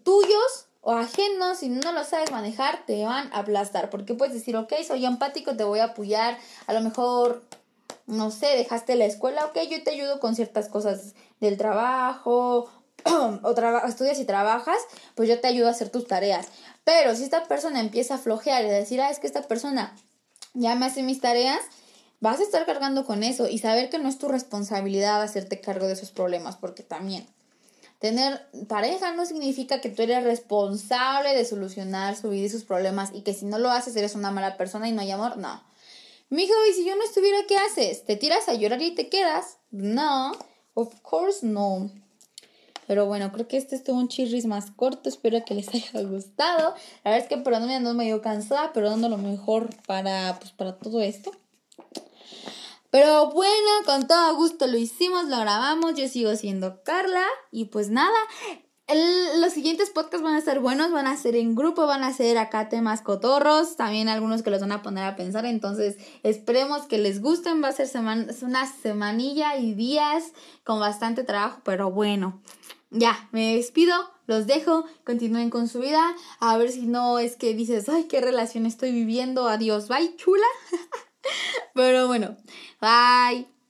tuyos 0.04 0.68
o 0.82 0.94
ajenos, 0.94 1.60
si 1.60 1.70
no 1.70 1.92
lo 1.92 2.04
sabes 2.04 2.32
manejar, 2.32 2.86
te 2.86 3.04
van 3.06 3.32
a 3.34 3.40
aplastar. 3.40 3.90
Porque 3.90 4.16
puedes 4.16 4.34
decir, 4.34 4.56
ok, 4.58 4.74
soy 4.86 5.06
empático, 5.06 5.56
te 5.56 5.64
voy 5.64 5.80
a 5.80 5.86
apoyar. 5.86 6.38
A 6.68 6.74
lo 6.74 6.82
mejor, 6.82 7.44
no 8.08 8.32
sé, 8.32 8.48
dejaste 8.58 8.96
la 8.96 9.06
escuela, 9.06 9.46
ok, 9.46 9.60
yo 9.70 9.84
te 9.84 9.92
ayudo 9.92 10.20
con 10.20 10.36
ciertas 10.36 10.70
cosas 10.70 11.14
del 11.40 11.58
trabajo. 11.58 12.70
o 13.06 13.56
estudias 13.88 14.20
y 14.20 14.26
trabajas, 14.26 14.78
pues 15.16 15.28
yo 15.28 15.40
te 15.40 15.48
ayudo 15.48 15.68
a 15.68 15.72
hacer 15.72 15.90
tus 15.90 16.08
tareas. 16.08 16.48
Pero 16.84 17.16
si 17.16 17.24
esta 17.24 17.46
persona 17.46 17.80
empieza 17.80 18.16
a 18.16 18.18
flojear 18.20 18.64
y 18.64 18.70
a 18.70 18.74
decir, 18.74 19.02
ah, 19.02 19.10
es 19.10 19.20
que 19.20 19.28
esta 19.28 19.44
persona 19.44 19.96
ya 20.54 20.76
me 20.76 20.86
hace 20.86 21.04
mis 21.04 21.22
tareas, 21.22 21.60
vas 22.20 22.40
a 22.40 22.44
estar 22.44 22.66
cargando 22.66 23.06
con 23.06 23.24
eso 23.24 23.48
y 23.48 23.58
saber 23.58 23.90
que 23.90 23.98
no 23.98 24.10
es 24.10 24.18
tu 24.18 24.28
responsabilidad 24.28 25.22
hacerte 25.22 25.62
cargo 25.62 25.88
de 25.88 25.94
esos 25.94 26.12
problemas, 26.12 26.58
porque 26.58 26.84
también 26.84 27.28
Tener 28.02 28.42
pareja 28.68 29.14
no 29.14 29.28
significa 29.28 29.80
que 29.80 29.90
tú 29.90 30.02
eres 30.02 30.24
responsable 30.24 31.36
de 31.36 31.46
solucionar 31.46 32.18
su 32.18 32.32
vida 32.32 32.48
y 32.48 32.50
sus 32.50 32.64
problemas 32.64 33.12
y 33.14 33.22
que 33.22 33.36
si 33.36 33.46
no 33.46 33.60
lo 33.60 33.70
haces 33.70 33.96
eres 33.96 34.16
una 34.16 34.32
mala 34.32 34.58
persona 34.58 34.90
y 34.90 34.92
no 34.92 35.02
hay 35.02 35.12
amor. 35.12 35.38
No. 35.38 35.62
Mijo, 36.32 36.54
¿y 36.68 36.74
si 36.74 36.84
yo 36.84 36.96
no 36.96 37.04
estuviera, 37.04 37.38
qué 37.48 37.58
haces? 37.58 38.04
¿Te 38.04 38.16
tiras 38.16 38.50
a 38.50 38.56
llorar 38.56 38.82
y 38.82 38.96
te 38.96 39.08
quedas? 39.08 39.60
No. 39.70 40.32
Of 40.74 41.00
course 41.02 41.46
no. 41.46 41.92
Pero 42.88 43.06
bueno, 43.06 43.32
creo 43.32 43.48
que 43.48 43.58
este 43.58 43.76
estuvo 43.76 44.00
un 44.00 44.08
chirris 44.08 44.48
más 44.48 44.72
corto. 44.72 45.08
Espero 45.08 45.46
que 45.46 45.54
les 45.54 45.70
haya 45.76 46.02
gustado. 46.02 46.74
La 47.04 47.12
verdad 47.12 47.20
es 47.20 47.28
que 47.28 47.38
perdón, 47.38 47.68
me 47.68 47.76
ando 47.76 47.94
medio 47.94 48.20
cansada, 48.24 48.74
pero 48.74 48.90
dando 48.90 49.10
lo 49.10 49.20
mejor 49.20 49.70
para, 49.86 50.40
pues, 50.40 50.52
para 50.54 50.76
todo 50.76 51.02
esto. 51.02 51.32
Pero 52.92 53.32
bueno, 53.32 53.72
con 53.86 54.06
todo 54.06 54.36
gusto 54.36 54.68
lo 54.68 54.78
hicimos, 54.78 55.26
lo 55.26 55.40
grabamos, 55.40 55.96
yo 55.96 56.08
sigo 56.10 56.36
siendo 56.36 56.84
Carla 56.84 57.26
y 57.50 57.66
pues 57.66 57.90
nada, 57.90 58.18
los 59.40 59.54
siguientes 59.54 59.90
podcasts 59.90 60.22
van 60.22 60.36
a 60.36 60.42
ser 60.42 60.60
buenos, 60.60 60.92
van 60.92 61.08
a 61.08 61.16
ser 61.16 61.38
en 61.38 61.56
grupo, 61.56 61.88
van 61.88 62.04
a 62.04 62.14
ser 62.14 62.38
acá 62.38 62.68
temas 62.68 63.02
cotorros, 63.02 63.78
también 63.78 64.10
algunos 64.10 64.44
que 64.44 64.50
los 64.50 64.60
van 64.60 64.74
a 64.74 64.82
poner 64.82 65.06
a 65.06 65.16
pensar, 65.16 65.46
entonces 65.46 65.96
esperemos 66.24 66.82
que 66.84 66.98
les 66.98 67.22
gusten, 67.22 67.64
va 67.64 67.70
a 67.70 67.72
ser 67.72 67.90
una 68.42 68.66
semanilla 68.68 69.56
y 69.56 69.74
días 69.74 70.34
con 70.66 70.82
bastante 70.82 71.24
trabajo, 71.24 71.62
pero 71.64 71.92
bueno, 71.92 72.42
ya, 72.90 73.30
me 73.32 73.56
despido, 73.56 73.96
los 74.28 74.48
dejo, 74.48 74.84
continúen 75.06 75.50
con 75.50 75.70
su 75.70 75.80
vida, 75.80 76.14
a 76.42 76.58
ver 76.58 76.72
si 76.72 76.88
no 76.88 77.20
es 77.20 77.38
que 77.38 77.54
dices, 77.54 77.88
ay, 77.88 78.04
qué 78.10 78.20
relación 78.20 78.66
estoy 78.66 78.92
viviendo, 78.92 79.48
adiós, 79.48 79.88
bye, 79.88 80.14
chula. 80.18 80.48
Pero 81.74 82.08
bueno, 82.08 82.38
bye. 82.80 83.61